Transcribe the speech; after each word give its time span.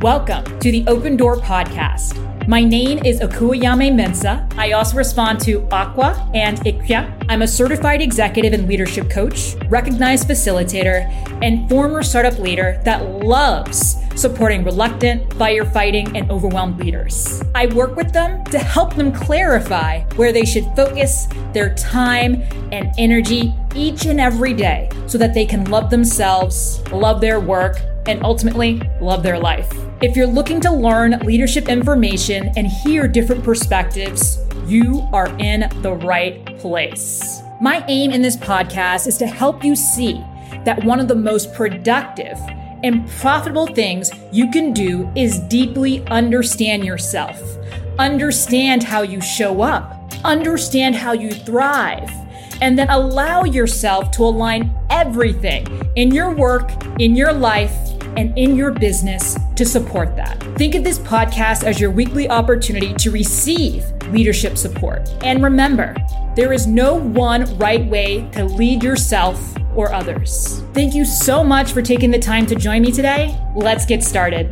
Welcome 0.00 0.60
to 0.60 0.70
the 0.70 0.84
Open 0.86 1.16
Door 1.16 1.38
Podcast. 1.38 2.46
My 2.46 2.62
name 2.62 3.04
is 3.04 3.18
Akua 3.18 3.60
Nyame-Mensah. 3.60 4.56
I 4.56 4.70
also 4.70 4.96
respond 4.96 5.40
to 5.40 5.66
Aqua 5.72 6.30
and 6.34 6.56
Ikya. 6.58 7.26
I'm 7.28 7.42
a 7.42 7.48
certified 7.48 8.00
executive 8.00 8.52
and 8.52 8.68
leadership 8.68 9.10
coach, 9.10 9.56
recognized 9.68 10.28
facilitator, 10.28 11.10
and 11.42 11.68
former 11.68 12.04
startup 12.04 12.38
leader 12.38 12.80
that 12.84 13.10
loves 13.24 13.96
supporting 14.18 14.64
reluctant, 14.64 15.28
firefighting, 15.30 16.16
and 16.16 16.30
overwhelmed 16.30 16.78
leaders. 16.78 17.42
I 17.54 17.66
work 17.66 17.96
with 17.96 18.12
them 18.12 18.44
to 18.46 18.58
help 18.58 18.94
them 18.96 19.12
clarify 19.12 20.02
where 20.16 20.32
they 20.32 20.44
should 20.44 20.64
focus 20.74 21.28
their 21.52 21.74
time 21.74 22.42
and 22.72 22.92
energy 22.98 23.54
each 23.74 24.06
and 24.06 24.20
every 24.20 24.52
day 24.52 24.90
so 25.06 25.18
that 25.18 25.34
they 25.34 25.46
can 25.46 25.70
love 25.70 25.90
themselves, 25.90 26.82
love 26.90 27.20
their 27.20 27.40
work, 27.40 27.78
and 28.06 28.22
ultimately 28.24 28.82
love 29.00 29.22
their 29.22 29.38
life. 29.38 29.70
If 30.00 30.16
you're 30.16 30.26
looking 30.26 30.60
to 30.62 30.72
learn 30.72 31.18
leadership 31.20 31.68
information 31.68 32.52
and 32.56 32.66
hear 32.66 33.06
different 33.06 33.44
perspectives, 33.44 34.38
you 34.66 35.08
are 35.12 35.28
in 35.38 35.70
the 35.82 35.94
right 35.94 36.44
place. 36.58 37.40
My 37.60 37.84
aim 37.88 38.12
in 38.12 38.22
this 38.22 38.36
podcast 38.36 39.06
is 39.06 39.16
to 39.18 39.26
help 39.26 39.64
you 39.64 39.74
see 39.74 40.24
that 40.64 40.82
one 40.84 41.00
of 41.00 41.08
the 41.08 41.14
most 41.14 41.54
productive 41.54 42.38
and 42.82 43.08
profitable 43.08 43.66
things 43.66 44.10
you 44.32 44.50
can 44.50 44.72
do 44.72 45.10
is 45.14 45.38
deeply 45.40 46.06
understand 46.06 46.84
yourself, 46.84 47.40
understand 47.98 48.82
how 48.82 49.02
you 49.02 49.20
show 49.20 49.62
up, 49.62 50.12
understand 50.24 50.94
how 50.94 51.12
you 51.12 51.30
thrive, 51.30 52.10
and 52.60 52.78
then 52.78 52.88
allow 52.90 53.44
yourself 53.44 54.10
to 54.12 54.22
align 54.22 54.74
everything 54.90 55.66
in 55.96 56.10
your 56.10 56.34
work, 56.34 56.70
in 56.98 57.14
your 57.14 57.32
life, 57.32 57.74
and 58.16 58.36
in 58.36 58.56
your 58.56 58.72
business 58.72 59.36
to 59.54 59.64
support 59.64 60.16
that. 60.16 60.42
Think 60.56 60.74
of 60.74 60.82
this 60.82 60.98
podcast 60.98 61.62
as 61.62 61.80
your 61.80 61.90
weekly 61.90 62.28
opportunity 62.28 62.92
to 62.94 63.10
receive 63.10 63.84
leadership 64.08 64.56
support. 64.56 65.08
And 65.22 65.42
remember, 65.42 65.94
there 66.34 66.52
is 66.52 66.66
no 66.66 66.94
one 66.94 67.56
right 67.58 67.84
way 67.86 68.28
to 68.32 68.44
lead 68.44 68.82
yourself 68.82 69.54
or 69.78 69.92
others. 69.92 70.60
Thank 70.74 70.92
you 70.92 71.04
so 71.04 71.44
much 71.44 71.72
for 71.72 71.80
taking 71.80 72.10
the 72.10 72.18
time 72.18 72.46
to 72.46 72.56
join 72.56 72.82
me 72.82 72.90
today. 72.90 73.40
Let's 73.54 73.86
get 73.86 74.02
started. 74.02 74.50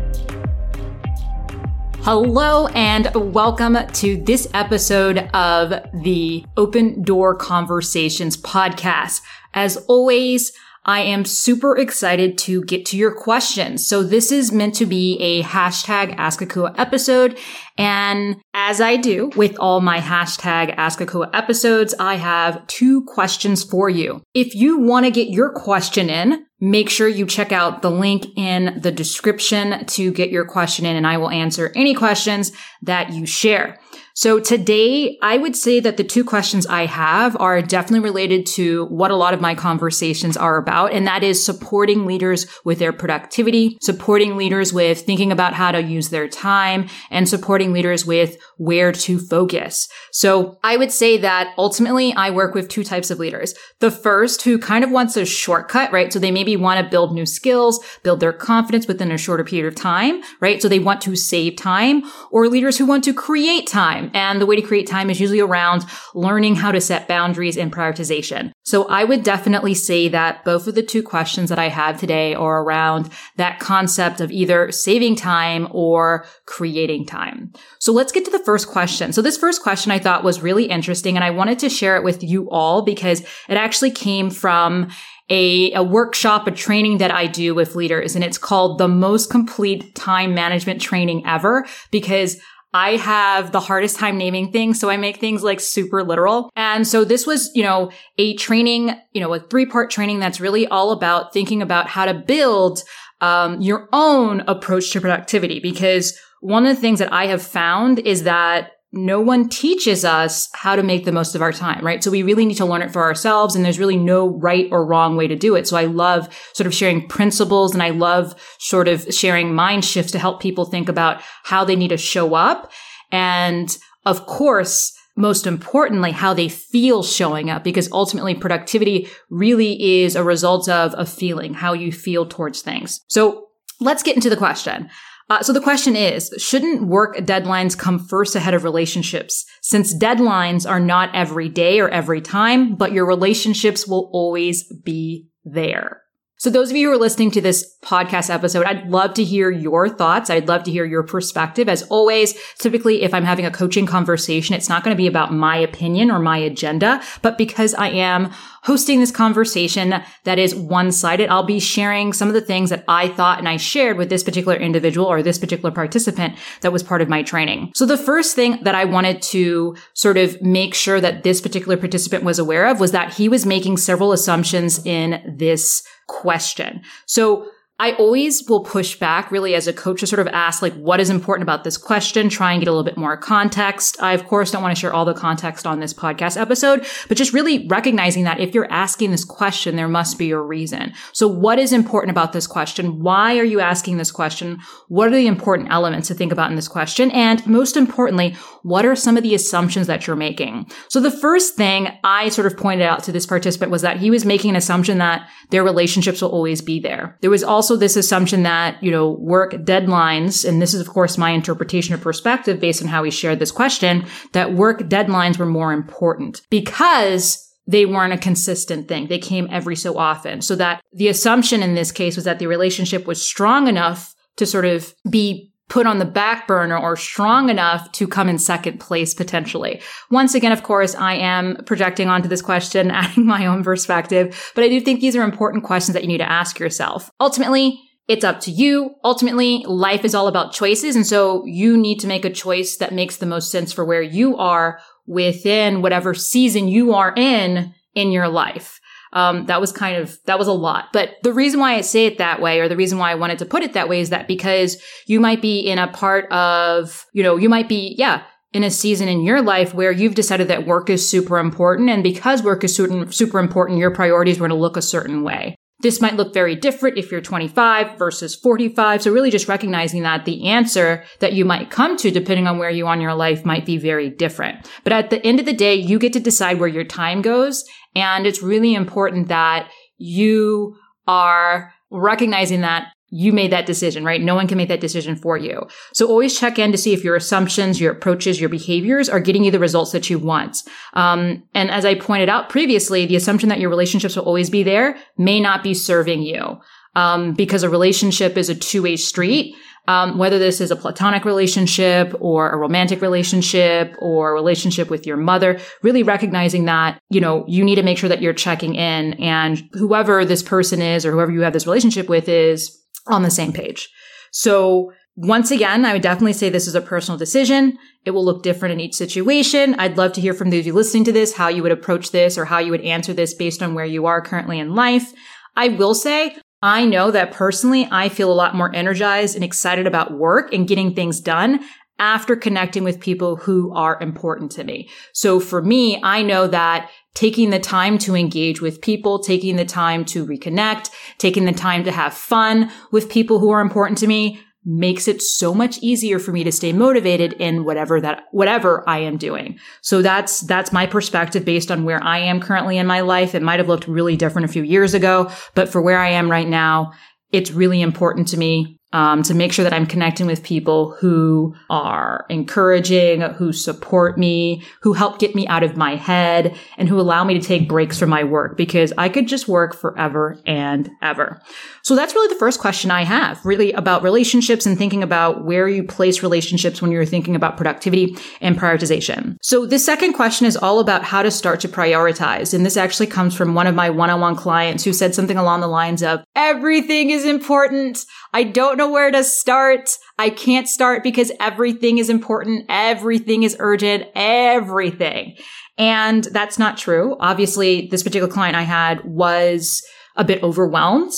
Hello 2.02 2.68
and 2.68 3.12
welcome 3.34 3.76
to 3.88 4.16
this 4.22 4.46
episode 4.54 5.28
of 5.34 5.70
the 6.04 6.46
Open 6.56 7.02
Door 7.02 7.34
Conversations 7.38 8.36
podcast. 8.36 9.20
As 9.52 9.76
always, 9.88 10.52
I 10.86 11.00
am 11.00 11.24
super 11.24 11.76
excited 11.76 12.38
to 12.38 12.62
get 12.62 12.86
to 12.86 12.96
your 12.96 13.12
questions. 13.12 13.86
So 13.86 14.04
this 14.04 14.30
is 14.30 14.52
meant 14.52 14.76
to 14.76 14.86
be 14.86 15.18
a 15.18 15.42
hashtag 15.42 16.14
Ask 16.16 16.40
Akua 16.40 16.78
episode. 16.78 17.36
And 17.76 18.36
as 18.54 18.80
I 18.80 18.96
do 18.96 19.32
with 19.34 19.58
all 19.58 19.80
my 19.80 19.98
hashtag 19.98 20.72
Ask 20.76 21.00
Akua 21.00 21.28
episodes, 21.34 21.92
I 21.98 22.14
have 22.14 22.64
two 22.68 23.04
questions 23.04 23.64
for 23.64 23.90
you. 23.90 24.22
If 24.32 24.54
you 24.54 24.78
want 24.78 25.06
to 25.06 25.10
get 25.10 25.28
your 25.28 25.50
question 25.50 26.08
in, 26.08 26.46
make 26.60 26.88
sure 26.88 27.08
you 27.08 27.26
check 27.26 27.50
out 27.50 27.82
the 27.82 27.90
link 27.90 28.24
in 28.36 28.78
the 28.80 28.92
description 28.92 29.84
to 29.86 30.12
get 30.12 30.30
your 30.30 30.46
question 30.46 30.86
in 30.86 30.96
and 30.96 31.06
I 31.06 31.18
will 31.18 31.30
answer 31.30 31.72
any 31.74 31.94
questions 31.94 32.52
that 32.82 33.12
you 33.12 33.26
share. 33.26 33.80
So 34.18 34.40
today, 34.40 35.18
I 35.20 35.36
would 35.36 35.54
say 35.54 35.78
that 35.78 35.98
the 35.98 36.02
two 36.02 36.24
questions 36.24 36.66
I 36.66 36.86
have 36.86 37.36
are 37.38 37.60
definitely 37.60 38.00
related 38.00 38.46
to 38.54 38.86
what 38.86 39.10
a 39.10 39.14
lot 39.14 39.34
of 39.34 39.42
my 39.42 39.54
conversations 39.54 40.38
are 40.38 40.56
about. 40.56 40.94
And 40.94 41.06
that 41.06 41.22
is 41.22 41.44
supporting 41.44 42.06
leaders 42.06 42.46
with 42.64 42.78
their 42.78 42.94
productivity, 42.94 43.76
supporting 43.82 44.38
leaders 44.38 44.72
with 44.72 45.02
thinking 45.02 45.32
about 45.32 45.52
how 45.52 45.70
to 45.70 45.82
use 45.82 46.08
their 46.08 46.28
time 46.28 46.88
and 47.10 47.28
supporting 47.28 47.74
leaders 47.74 48.06
with 48.06 48.38
where 48.56 48.90
to 48.90 49.18
focus. 49.18 49.86
So 50.12 50.58
I 50.64 50.78
would 50.78 50.92
say 50.92 51.18
that 51.18 51.52
ultimately 51.58 52.14
I 52.14 52.30
work 52.30 52.54
with 52.54 52.70
two 52.70 52.84
types 52.84 53.10
of 53.10 53.18
leaders. 53.18 53.54
The 53.80 53.90
first 53.90 54.40
who 54.40 54.58
kind 54.58 54.82
of 54.82 54.90
wants 54.90 55.18
a 55.18 55.26
shortcut, 55.26 55.92
right? 55.92 56.10
So 56.10 56.18
they 56.18 56.30
maybe 56.30 56.56
want 56.56 56.82
to 56.82 56.90
build 56.90 57.12
new 57.12 57.26
skills, 57.26 57.84
build 58.02 58.20
their 58.20 58.32
confidence 58.32 58.86
within 58.86 59.12
a 59.12 59.18
shorter 59.18 59.44
period 59.44 59.68
of 59.68 59.74
time, 59.74 60.22
right? 60.40 60.62
So 60.62 60.70
they 60.70 60.78
want 60.78 61.02
to 61.02 61.14
save 61.16 61.56
time 61.56 62.02
or 62.30 62.48
leaders 62.48 62.78
who 62.78 62.86
want 62.86 63.04
to 63.04 63.12
create 63.12 63.66
time 63.66 64.05
time. 64.06 64.16
And 64.20 64.40
the 64.40 64.46
way 64.46 64.56
to 64.56 64.62
create 64.62 64.86
time 64.86 65.10
is 65.10 65.20
usually 65.20 65.40
around 65.40 65.84
learning 66.14 66.56
how 66.56 66.72
to 66.72 66.80
set 66.80 67.08
boundaries 67.08 67.56
and 67.56 67.72
prioritization. 67.72 68.52
So 68.64 68.86
I 68.88 69.04
would 69.04 69.22
definitely 69.22 69.74
say 69.74 70.08
that 70.08 70.44
both 70.44 70.66
of 70.66 70.74
the 70.74 70.82
two 70.82 71.02
questions 71.02 71.50
that 71.50 71.58
I 71.58 71.68
have 71.68 71.98
today 71.98 72.34
are 72.34 72.62
around 72.62 73.10
that 73.36 73.60
concept 73.60 74.20
of 74.20 74.30
either 74.30 74.72
saving 74.72 75.16
time 75.16 75.68
or 75.70 76.26
creating 76.46 77.06
time. 77.06 77.52
So 77.78 77.92
let's 77.92 78.12
get 78.12 78.24
to 78.24 78.30
the 78.30 78.44
first 78.44 78.68
question. 78.68 79.12
So 79.12 79.22
this 79.22 79.36
first 79.36 79.62
question 79.62 79.92
I 79.92 79.98
thought 79.98 80.24
was 80.24 80.42
really 80.42 80.64
interesting 80.64 81.16
and 81.16 81.24
I 81.24 81.30
wanted 81.30 81.58
to 81.60 81.68
share 81.68 81.96
it 81.96 82.04
with 82.04 82.22
you 82.22 82.50
all 82.50 82.82
because 82.82 83.20
it 83.20 83.56
actually 83.56 83.90
came 83.90 84.30
from 84.30 84.90
a, 85.28 85.72
a 85.72 85.82
workshop, 85.82 86.46
a 86.46 86.52
training 86.52 86.98
that 86.98 87.10
I 87.10 87.26
do 87.26 87.54
with 87.54 87.74
leaders. 87.74 88.14
And 88.14 88.24
it's 88.24 88.38
called 88.38 88.78
the 88.78 88.88
most 88.88 89.28
complete 89.28 89.94
time 89.94 90.34
management 90.34 90.80
training 90.80 91.26
ever 91.26 91.66
because 91.90 92.40
I 92.76 92.98
have 92.98 93.52
the 93.52 93.60
hardest 93.60 93.98
time 93.98 94.18
naming 94.18 94.52
things. 94.52 94.78
So 94.78 94.90
I 94.90 94.98
make 94.98 95.16
things 95.16 95.42
like 95.42 95.60
super 95.60 96.04
literal. 96.04 96.50
And 96.56 96.86
so 96.86 97.06
this 97.06 97.26
was, 97.26 97.50
you 97.54 97.62
know, 97.62 97.90
a 98.18 98.36
training, 98.36 98.94
you 99.14 99.22
know, 99.22 99.32
a 99.32 99.40
three 99.40 99.64
part 99.64 99.90
training 99.90 100.18
that's 100.18 100.40
really 100.40 100.66
all 100.66 100.92
about 100.92 101.32
thinking 101.32 101.62
about 101.62 101.88
how 101.88 102.04
to 102.04 102.12
build 102.12 102.82
um, 103.22 103.62
your 103.62 103.88
own 103.94 104.40
approach 104.40 104.90
to 104.90 105.00
productivity. 105.00 105.58
Because 105.58 106.18
one 106.40 106.66
of 106.66 106.76
the 106.76 106.80
things 106.80 106.98
that 106.98 107.10
I 107.14 107.28
have 107.28 107.42
found 107.42 107.98
is 108.00 108.24
that 108.24 108.72
no 108.96 109.20
one 109.20 109.48
teaches 109.48 110.04
us 110.04 110.48
how 110.54 110.74
to 110.74 110.82
make 110.82 111.04
the 111.04 111.12
most 111.12 111.34
of 111.34 111.42
our 111.42 111.52
time, 111.52 111.84
right? 111.84 112.02
So 112.02 112.10
we 112.10 112.22
really 112.22 112.46
need 112.46 112.56
to 112.56 112.64
learn 112.64 112.82
it 112.82 112.92
for 112.92 113.02
ourselves 113.02 113.54
and 113.54 113.64
there's 113.64 113.78
really 113.78 113.96
no 113.96 114.28
right 114.28 114.68
or 114.72 114.86
wrong 114.86 115.16
way 115.16 115.28
to 115.28 115.36
do 115.36 115.54
it. 115.54 115.68
So 115.68 115.76
I 115.76 115.84
love 115.84 116.28
sort 116.54 116.66
of 116.66 116.74
sharing 116.74 117.06
principles 117.06 117.74
and 117.74 117.82
I 117.82 117.90
love 117.90 118.34
sort 118.58 118.88
of 118.88 119.06
sharing 119.14 119.54
mind 119.54 119.84
shifts 119.84 120.12
to 120.12 120.18
help 120.18 120.40
people 120.40 120.64
think 120.64 120.88
about 120.88 121.22
how 121.44 121.64
they 121.64 121.76
need 121.76 121.88
to 121.88 121.96
show 121.96 122.34
up. 122.34 122.72
And 123.12 123.76
of 124.04 124.26
course, 124.26 124.92
most 125.16 125.46
importantly, 125.46 126.12
how 126.12 126.34
they 126.34 126.48
feel 126.48 127.02
showing 127.02 127.50
up 127.50 127.64
because 127.64 127.90
ultimately 127.92 128.34
productivity 128.34 129.08
really 129.30 130.02
is 130.02 130.14
a 130.14 130.24
result 130.24 130.68
of 130.68 130.94
a 130.96 131.06
feeling, 131.06 131.54
how 131.54 131.72
you 131.72 131.90
feel 131.90 132.26
towards 132.26 132.60
things. 132.60 133.00
So 133.08 133.48
let's 133.80 134.02
get 134.02 134.16
into 134.16 134.30
the 134.30 134.36
question. 134.36 134.90
Uh, 135.28 135.42
so 135.42 135.52
the 135.52 135.60
question 135.60 135.96
is, 135.96 136.32
shouldn't 136.38 136.86
work 136.86 137.16
deadlines 137.18 137.76
come 137.76 137.98
first 137.98 138.36
ahead 138.36 138.54
of 138.54 138.62
relationships? 138.62 139.44
Since 139.60 139.94
deadlines 139.94 140.68
are 140.68 140.78
not 140.78 141.14
every 141.14 141.48
day 141.48 141.80
or 141.80 141.88
every 141.88 142.20
time, 142.20 142.76
but 142.76 142.92
your 142.92 143.06
relationships 143.06 143.86
will 143.86 144.08
always 144.12 144.72
be 144.84 145.28
there. 145.44 146.02
So 146.38 146.50
those 146.50 146.70
of 146.70 146.76
you 146.76 146.88
who 146.88 146.94
are 146.94 146.98
listening 146.98 147.30
to 147.30 147.40
this 147.40 147.76
podcast 147.82 148.28
episode, 148.28 148.66
I'd 148.66 148.90
love 148.90 149.14
to 149.14 149.24
hear 149.24 149.50
your 149.50 149.88
thoughts. 149.88 150.28
I'd 150.28 150.48
love 150.48 150.64
to 150.64 150.70
hear 150.70 150.84
your 150.84 151.02
perspective. 151.02 151.66
As 151.66 151.82
always, 151.84 152.34
typically 152.58 153.02
if 153.02 153.14
I'm 153.14 153.24
having 153.24 153.46
a 153.46 153.50
coaching 153.50 153.86
conversation, 153.86 154.54
it's 154.54 154.68
not 154.68 154.84
going 154.84 154.94
to 154.94 155.00
be 155.00 155.06
about 155.06 155.32
my 155.32 155.56
opinion 155.56 156.10
or 156.10 156.18
my 156.18 156.36
agenda, 156.36 157.02
but 157.22 157.38
because 157.38 157.72
I 157.74 157.88
am 157.88 158.30
hosting 158.64 159.00
this 159.00 159.12
conversation 159.12 159.94
that 160.24 160.38
is 160.38 160.54
one-sided, 160.54 161.30
I'll 161.30 161.44
be 161.44 161.60
sharing 161.60 162.12
some 162.12 162.28
of 162.28 162.34
the 162.34 162.40
things 162.40 162.68
that 162.68 162.84
I 162.86 163.08
thought 163.08 163.38
and 163.38 163.48
I 163.48 163.56
shared 163.56 163.96
with 163.96 164.10
this 164.10 164.24
particular 164.24 164.56
individual 164.56 165.06
or 165.06 165.22
this 165.22 165.38
particular 165.38 165.70
participant 165.70 166.36
that 166.60 166.72
was 166.72 166.82
part 166.82 167.00
of 167.00 167.08
my 167.08 167.22
training. 167.22 167.72
So 167.74 167.86
the 167.86 167.96
first 167.96 168.34
thing 168.34 168.58
that 168.64 168.74
I 168.74 168.84
wanted 168.84 169.22
to 169.22 169.76
sort 169.94 170.18
of 170.18 170.42
make 170.42 170.74
sure 170.74 171.00
that 171.00 171.22
this 171.22 171.40
particular 171.40 171.76
participant 171.76 172.24
was 172.24 172.38
aware 172.38 172.66
of 172.66 172.80
was 172.80 172.90
that 172.90 173.14
he 173.14 173.28
was 173.28 173.46
making 173.46 173.78
several 173.78 174.12
assumptions 174.12 174.84
in 174.84 175.22
this 175.38 175.82
question. 176.06 176.82
So 177.06 177.48
I 177.78 177.92
always 177.92 178.42
will 178.48 178.64
push 178.64 178.98
back 178.98 179.30
really 179.30 179.54
as 179.54 179.66
a 179.66 179.72
coach 179.72 180.00
to 180.00 180.06
sort 180.06 180.20
of 180.20 180.28
ask 180.28 180.62
like 180.62 180.72
what 180.76 180.98
is 180.98 181.10
important 181.10 181.42
about 181.42 181.62
this 181.62 181.76
question, 181.76 182.30
try 182.30 182.52
and 182.52 182.60
get 182.62 182.68
a 182.68 182.70
little 182.70 182.84
bit 182.84 182.96
more 182.96 183.18
context. 183.18 184.02
I 184.02 184.14
of 184.14 184.24
course 184.26 184.50
don't 184.50 184.62
want 184.62 184.74
to 184.74 184.80
share 184.80 184.94
all 184.94 185.04
the 185.04 185.12
context 185.12 185.66
on 185.66 185.80
this 185.80 185.92
podcast 185.92 186.40
episode, 186.40 186.86
but 187.06 187.18
just 187.18 187.34
really 187.34 187.66
recognizing 187.68 188.24
that 188.24 188.40
if 188.40 188.54
you're 188.54 188.70
asking 188.72 189.10
this 189.10 189.26
question, 189.26 189.76
there 189.76 189.88
must 189.88 190.18
be 190.18 190.30
a 190.30 190.40
reason. 190.40 190.94
So 191.12 191.28
what 191.28 191.58
is 191.58 191.70
important 191.70 192.12
about 192.12 192.32
this 192.32 192.46
question? 192.46 193.02
Why 193.02 193.38
are 193.38 193.44
you 193.44 193.60
asking 193.60 193.98
this 193.98 194.10
question? 194.10 194.58
What 194.88 195.08
are 195.08 195.16
the 195.16 195.26
important 195.26 195.68
elements 195.70 196.08
to 196.08 196.14
think 196.14 196.32
about 196.32 196.48
in 196.48 196.56
this 196.56 196.68
question? 196.68 197.10
And 197.10 197.46
most 197.46 197.76
importantly, 197.76 198.36
what 198.62 198.86
are 198.86 198.96
some 198.96 199.18
of 199.18 199.22
the 199.22 199.34
assumptions 199.34 199.86
that 199.86 200.06
you're 200.06 200.16
making? 200.16 200.70
So 200.88 200.98
the 200.98 201.10
first 201.10 201.56
thing 201.56 201.88
I 202.04 202.30
sort 202.30 202.46
of 202.46 202.56
pointed 202.56 202.86
out 202.86 203.04
to 203.04 203.12
this 203.12 203.26
participant 203.26 203.70
was 203.70 203.82
that 203.82 203.98
he 203.98 204.10
was 204.10 204.24
making 204.24 204.48
an 204.50 204.56
assumption 204.56 204.96
that 204.98 205.28
their 205.50 205.62
relationships 205.62 206.22
will 206.22 206.30
always 206.30 206.62
be 206.62 206.80
there. 206.80 207.18
There 207.20 207.30
was 207.30 207.44
also 207.44 207.65
also 207.66 207.74
this 207.74 207.96
assumption 207.96 208.44
that, 208.44 208.80
you 208.80 208.92
know, 208.92 209.10
work 209.10 209.50
deadlines, 209.54 210.48
and 210.48 210.62
this 210.62 210.72
is 210.72 210.80
of 210.80 210.88
course 210.88 211.18
my 211.18 211.30
interpretation 211.30 211.92
or 211.92 211.98
perspective 211.98 212.60
based 212.60 212.80
on 212.80 212.86
how 212.86 213.02
we 213.02 213.10
shared 213.10 213.40
this 213.40 213.50
question, 213.50 214.06
that 214.34 214.54
work 214.54 214.82
deadlines 214.82 215.36
were 215.36 215.46
more 215.46 215.72
important 215.72 216.42
because 216.48 217.42
they 217.66 217.84
weren't 217.84 218.12
a 218.12 218.18
consistent 218.18 218.86
thing. 218.86 219.08
They 219.08 219.18
came 219.18 219.48
every 219.50 219.74
so 219.74 219.98
often. 219.98 220.42
So 220.42 220.54
that 220.54 220.80
the 220.92 221.08
assumption 221.08 221.60
in 221.60 221.74
this 221.74 221.90
case 221.90 222.14
was 222.14 222.24
that 222.24 222.38
the 222.38 222.46
relationship 222.46 223.04
was 223.04 223.20
strong 223.20 223.66
enough 223.66 224.14
to 224.36 224.46
sort 224.46 224.64
of 224.64 224.94
be 225.10 225.50
put 225.68 225.86
on 225.86 225.98
the 225.98 226.04
back 226.04 226.46
burner 226.46 226.78
or 226.78 226.96
strong 226.96 227.48
enough 227.48 227.90
to 227.92 228.06
come 228.06 228.28
in 228.28 228.38
second 228.38 228.78
place 228.78 229.14
potentially. 229.14 229.80
Once 230.10 230.34
again, 230.34 230.52
of 230.52 230.62
course, 230.62 230.94
I 230.94 231.14
am 231.14 231.56
projecting 231.66 232.08
onto 232.08 232.28
this 232.28 232.42
question, 232.42 232.90
adding 232.92 233.26
my 233.26 233.46
own 233.46 233.64
perspective, 233.64 234.52
but 234.54 234.64
I 234.64 234.68
do 234.68 234.80
think 234.80 235.00
these 235.00 235.16
are 235.16 235.22
important 235.22 235.64
questions 235.64 235.94
that 235.94 236.02
you 236.02 236.08
need 236.08 236.18
to 236.18 236.30
ask 236.30 236.58
yourself. 236.58 237.10
Ultimately, 237.20 237.80
it's 238.08 238.24
up 238.24 238.40
to 238.40 238.52
you. 238.52 238.94
Ultimately, 239.02 239.64
life 239.66 240.04
is 240.04 240.14
all 240.14 240.28
about 240.28 240.52
choices. 240.52 240.94
And 240.94 241.06
so 241.06 241.44
you 241.44 241.76
need 241.76 241.98
to 242.00 242.06
make 242.06 242.24
a 242.24 242.30
choice 242.30 242.76
that 242.76 242.94
makes 242.94 243.16
the 243.16 243.26
most 243.26 243.50
sense 243.50 243.72
for 243.72 243.84
where 243.84 244.02
you 244.02 244.36
are 244.36 244.78
within 245.06 245.82
whatever 245.82 246.14
season 246.14 246.68
you 246.68 246.94
are 246.94 247.12
in 247.16 247.74
in 247.94 248.12
your 248.12 248.28
life. 248.28 248.80
Um, 249.16 249.46
that 249.46 249.62
was 249.62 249.72
kind 249.72 249.96
of, 249.96 250.18
that 250.26 250.38
was 250.38 250.46
a 250.46 250.52
lot. 250.52 250.88
But 250.92 251.14
the 251.22 251.32
reason 251.32 251.58
why 251.58 251.74
I 251.74 251.80
say 251.80 252.04
it 252.04 252.18
that 252.18 252.42
way, 252.42 252.60
or 252.60 252.68
the 252.68 252.76
reason 252.76 252.98
why 252.98 253.10
I 253.10 253.14
wanted 253.14 253.38
to 253.38 253.46
put 253.46 253.62
it 253.62 253.72
that 253.72 253.88
way 253.88 254.00
is 254.00 254.10
that 254.10 254.28
because 254.28 254.76
you 255.06 255.20
might 255.20 255.40
be 255.40 255.60
in 255.60 255.78
a 255.78 255.88
part 255.88 256.30
of, 256.30 257.06
you 257.14 257.22
know, 257.22 257.38
you 257.38 257.48
might 257.48 257.66
be, 257.66 257.94
yeah, 257.96 258.24
in 258.52 258.62
a 258.62 258.70
season 258.70 259.08
in 259.08 259.22
your 259.22 259.40
life 259.40 259.72
where 259.72 259.90
you've 259.90 260.14
decided 260.14 260.48
that 260.48 260.66
work 260.66 260.90
is 260.90 261.08
super 261.08 261.38
important. 261.38 261.88
And 261.88 262.02
because 262.02 262.42
work 262.42 262.62
is 262.62 262.76
super, 262.76 263.38
important, 263.38 263.78
your 263.78 263.90
priorities 263.90 264.38
were 264.38 264.48
to 264.48 264.54
look 264.54 264.76
a 264.76 264.82
certain 264.82 265.22
way. 265.22 265.56
This 265.80 266.00
might 266.00 266.16
look 266.16 266.32
very 266.32 266.56
different 266.56 266.96
if 266.96 267.10
you're 267.10 267.20
25 267.20 267.98
versus 267.98 268.34
45. 268.34 269.02
So 269.02 269.12
really 269.12 269.30
just 269.30 269.48
recognizing 269.48 270.02
that 270.04 270.24
the 270.24 270.48
answer 270.48 271.04
that 271.20 271.34
you 271.34 271.44
might 271.44 271.70
come 271.70 271.98
to, 271.98 272.10
depending 272.10 272.46
on 272.46 272.56
where 272.56 272.70
you 272.70 272.86
are 272.86 272.94
in 272.94 273.00
your 273.00 273.14
life, 273.14 273.44
might 273.44 273.66
be 273.66 273.76
very 273.76 274.08
different. 274.08 274.70
But 274.84 274.94
at 274.94 275.10
the 275.10 275.24
end 275.24 275.38
of 275.38 275.44
the 275.44 275.52
day, 275.52 275.74
you 275.74 275.98
get 275.98 276.14
to 276.14 276.20
decide 276.20 276.58
where 276.58 276.68
your 276.68 276.84
time 276.84 277.20
goes. 277.20 277.62
And 277.96 278.26
it's 278.26 278.42
really 278.42 278.74
important 278.74 279.28
that 279.28 279.70
you 279.96 280.76
are 281.06 281.72
recognizing 281.90 282.60
that 282.60 282.92
you 283.08 283.32
made 283.32 283.52
that 283.52 283.66
decision, 283.66 284.04
right? 284.04 284.20
No 284.20 284.34
one 284.34 284.48
can 284.48 284.58
make 284.58 284.68
that 284.68 284.80
decision 284.80 285.16
for 285.16 285.38
you. 285.38 285.66
So 285.94 286.06
always 286.06 286.38
check 286.38 286.58
in 286.58 286.72
to 286.72 286.78
see 286.78 286.92
if 286.92 287.04
your 287.04 287.16
assumptions, 287.16 287.80
your 287.80 287.92
approaches, 287.92 288.40
your 288.40 288.50
behaviors 288.50 289.08
are 289.08 289.20
getting 289.20 289.44
you 289.44 289.50
the 289.50 289.60
results 289.60 289.92
that 289.92 290.10
you 290.10 290.18
want. 290.18 290.58
Um, 290.92 291.44
and 291.54 291.70
as 291.70 291.84
I 291.84 291.94
pointed 291.94 292.28
out 292.28 292.50
previously, 292.50 293.06
the 293.06 293.16
assumption 293.16 293.48
that 293.48 293.60
your 293.60 293.70
relationships 293.70 294.16
will 294.16 294.24
always 294.24 294.50
be 294.50 294.62
there 294.62 294.98
may 295.16 295.40
not 295.40 295.62
be 295.62 295.72
serving 295.72 296.22
you. 296.22 296.60
Um, 296.94 297.34
because 297.34 297.62
a 297.62 297.68
relationship 297.68 298.38
is 298.38 298.48
a 298.48 298.54
two-way 298.54 298.96
street. 298.96 299.54
Um, 299.88 300.18
whether 300.18 300.38
this 300.38 300.60
is 300.60 300.72
a 300.72 300.76
platonic 300.76 301.24
relationship 301.24 302.12
or 302.18 302.50
a 302.50 302.56
romantic 302.56 303.00
relationship 303.00 303.94
or 304.00 304.30
a 304.30 304.34
relationship 304.34 304.90
with 304.90 305.06
your 305.06 305.16
mother, 305.16 305.60
really 305.82 306.02
recognizing 306.02 306.64
that, 306.64 306.98
you 307.08 307.20
know, 307.20 307.44
you 307.46 307.62
need 307.62 307.76
to 307.76 307.84
make 307.84 307.96
sure 307.96 308.08
that 308.08 308.20
you're 308.20 308.32
checking 308.32 308.74
in 308.74 309.12
and 309.14 309.62
whoever 309.74 310.24
this 310.24 310.42
person 310.42 310.82
is 310.82 311.06
or 311.06 311.12
whoever 311.12 311.30
you 311.30 311.42
have 311.42 311.52
this 311.52 311.66
relationship 311.66 312.08
with 312.08 312.28
is 312.28 312.76
on 313.06 313.22
the 313.22 313.30
same 313.30 313.52
page. 313.52 313.88
So 314.32 314.92
once 315.14 315.50
again, 315.50 315.86
I 315.86 315.94
would 315.94 316.02
definitely 316.02 316.34
say 316.34 316.50
this 316.50 316.66
is 316.66 316.74
a 316.74 316.80
personal 316.80 317.16
decision. 317.16 317.78
It 318.04 318.10
will 318.10 318.24
look 318.24 318.42
different 318.42 318.74
in 318.74 318.80
each 318.80 318.94
situation. 318.94 319.74
I'd 319.78 319.96
love 319.96 320.12
to 320.14 320.20
hear 320.20 320.34
from 320.34 320.50
those 320.50 320.60
of 320.60 320.66
you 320.66 320.72
listening 320.74 321.04
to 321.04 321.12
this, 321.12 321.34
how 321.34 321.48
you 321.48 321.62
would 321.62 321.72
approach 321.72 322.10
this 322.10 322.36
or 322.36 322.44
how 322.44 322.58
you 322.58 322.70
would 322.70 322.82
answer 322.82 323.14
this 323.14 323.34
based 323.34 323.62
on 323.62 323.74
where 323.74 323.86
you 323.86 324.04
are 324.06 324.20
currently 324.20 324.58
in 324.58 324.74
life. 324.74 325.12
I 325.56 325.68
will 325.68 325.94
say, 325.94 326.36
I 326.66 326.84
know 326.84 327.12
that 327.12 327.30
personally, 327.30 327.86
I 327.92 328.08
feel 328.08 328.32
a 328.32 328.34
lot 328.34 328.56
more 328.56 328.74
energized 328.74 329.36
and 329.36 329.44
excited 329.44 329.86
about 329.86 330.18
work 330.18 330.52
and 330.52 330.66
getting 330.66 330.94
things 330.94 331.20
done 331.20 331.60
after 332.00 332.34
connecting 332.34 332.82
with 332.82 332.98
people 332.98 333.36
who 333.36 333.72
are 333.72 334.02
important 334.02 334.50
to 334.50 334.64
me. 334.64 334.90
So 335.12 335.38
for 335.38 335.62
me, 335.62 336.00
I 336.02 336.22
know 336.22 336.48
that 336.48 336.90
taking 337.14 337.50
the 337.50 337.60
time 337.60 337.98
to 337.98 338.16
engage 338.16 338.60
with 338.60 338.80
people, 338.80 339.20
taking 339.20 339.54
the 339.54 339.64
time 339.64 340.04
to 340.06 340.26
reconnect, 340.26 340.90
taking 341.18 341.44
the 341.44 341.52
time 341.52 341.84
to 341.84 341.92
have 341.92 342.12
fun 342.12 342.72
with 342.90 343.10
people 343.10 343.38
who 343.38 343.50
are 343.50 343.60
important 343.60 343.98
to 343.98 344.08
me 344.08 344.40
makes 344.66 345.06
it 345.06 345.22
so 345.22 345.54
much 345.54 345.78
easier 345.78 346.18
for 346.18 346.32
me 346.32 346.42
to 346.42 346.50
stay 346.50 346.72
motivated 346.72 347.32
in 347.34 347.64
whatever 347.64 348.00
that, 348.00 348.24
whatever 348.32 348.86
I 348.88 348.98
am 348.98 349.16
doing. 349.16 349.58
So 349.80 350.02
that's, 350.02 350.40
that's 350.40 350.72
my 350.72 350.86
perspective 350.86 351.44
based 351.44 351.70
on 351.70 351.84
where 351.84 352.02
I 352.02 352.18
am 352.18 352.40
currently 352.40 352.76
in 352.76 352.86
my 352.86 353.00
life. 353.00 353.34
It 353.34 353.42
might 353.42 353.60
have 353.60 353.68
looked 353.68 353.86
really 353.86 354.16
different 354.16 354.50
a 354.50 354.52
few 354.52 354.64
years 354.64 354.92
ago, 354.92 355.30
but 355.54 355.68
for 355.68 355.80
where 355.80 356.00
I 356.00 356.10
am 356.10 356.28
right 356.28 356.48
now, 356.48 356.92
it's 357.30 357.52
really 357.52 357.80
important 357.80 358.28
to 358.28 358.36
me 358.36 358.76
um, 358.92 359.22
to 359.24 359.34
make 359.34 359.52
sure 359.52 359.62
that 359.62 359.74
I'm 359.74 359.86
connecting 359.86 360.26
with 360.26 360.42
people 360.42 360.96
who 361.00 361.54
are 361.68 362.24
encouraging, 362.30 363.20
who 363.20 363.52
support 363.52 364.16
me, 364.16 364.62
who 364.80 364.92
help 364.94 365.18
get 365.18 365.34
me 365.34 365.46
out 365.48 365.62
of 365.62 365.76
my 365.76 365.96
head, 365.96 366.56
and 366.78 366.88
who 366.88 366.98
allow 366.98 367.24
me 367.24 367.34
to 367.34 367.46
take 367.46 367.68
breaks 367.68 367.98
from 367.98 368.08
my 368.08 368.24
work 368.24 368.56
because 368.56 368.92
I 368.96 369.08
could 369.08 369.26
just 369.28 369.48
work 369.48 369.76
forever 369.76 370.38
and 370.46 370.88
ever. 371.02 371.42
So 371.86 371.94
that's 371.94 372.16
really 372.16 372.26
the 372.26 372.40
first 372.40 372.58
question 372.58 372.90
I 372.90 373.04
have, 373.04 373.46
really 373.46 373.72
about 373.72 374.02
relationships 374.02 374.66
and 374.66 374.76
thinking 374.76 375.04
about 375.04 375.44
where 375.44 375.68
you 375.68 375.84
place 375.84 376.20
relationships 376.20 376.82
when 376.82 376.90
you're 376.90 377.04
thinking 377.04 377.36
about 377.36 377.56
productivity 377.56 378.16
and 378.40 378.58
prioritization. 378.58 379.36
So 379.40 379.66
the 379.66 379.78
second 379.78 380.14
question 380.14 380.48
is 380.48 380.56
all 380.56 380.80
about 380.80 381.04
how 381.04 381.22
to 381.22 381.30
start 381.30 381.60
to 381.60 381.68
prioritize. 381.68 382.52
And 382.52 382.66
this 382.66 382.76
actually 382.76 383.06
comes 383.06 383.36
from 383.36 383.54
one 383.54 383.68
of 383.68 383.76
my 383.76 383.88
one-on-one 383.88 384.34
clients 384.34 384.82
who 384.82 384.92
said 384.92 385.14
something 385.14 385.36
along 385.36 385.60
the 385.60 385.68
lines 385.68 386.02
of, 386.02 386.24
everything 386.34 387.10
is 387.10 387.24
important. 387.24 388.04
I 388.34 388.42
don't 388.42 388.78
know 388.78 388.90
where 388.90 389.12
to 389.12 389.22
start. 389.22 389.96
I 390.18 390.30
can't 390.30 390.66
start 390.66 391.04
because 391.04 391.30
everything 391.38 391.98
is 391.98 392.10
important. 392.10 392.64
Everything 392.68 393.44
is 393.44 393.54
urgent. 393.60 394.06
Everything. 394.16 395.36
And 395.78 396.24
that's 396.24 396.58
not 396.58 396.78
true. 396.78 397.16
Obviously, 397.20 397.86
this 397.92 398.02
particular 398.02 398.26
client 398.26 398.56
I 398.56 398.62
had 398.62 399.04
was 399.04 399.84
a 400.16 400.24
bit 400.24 400.42
overwhelmed. 400.42 401.12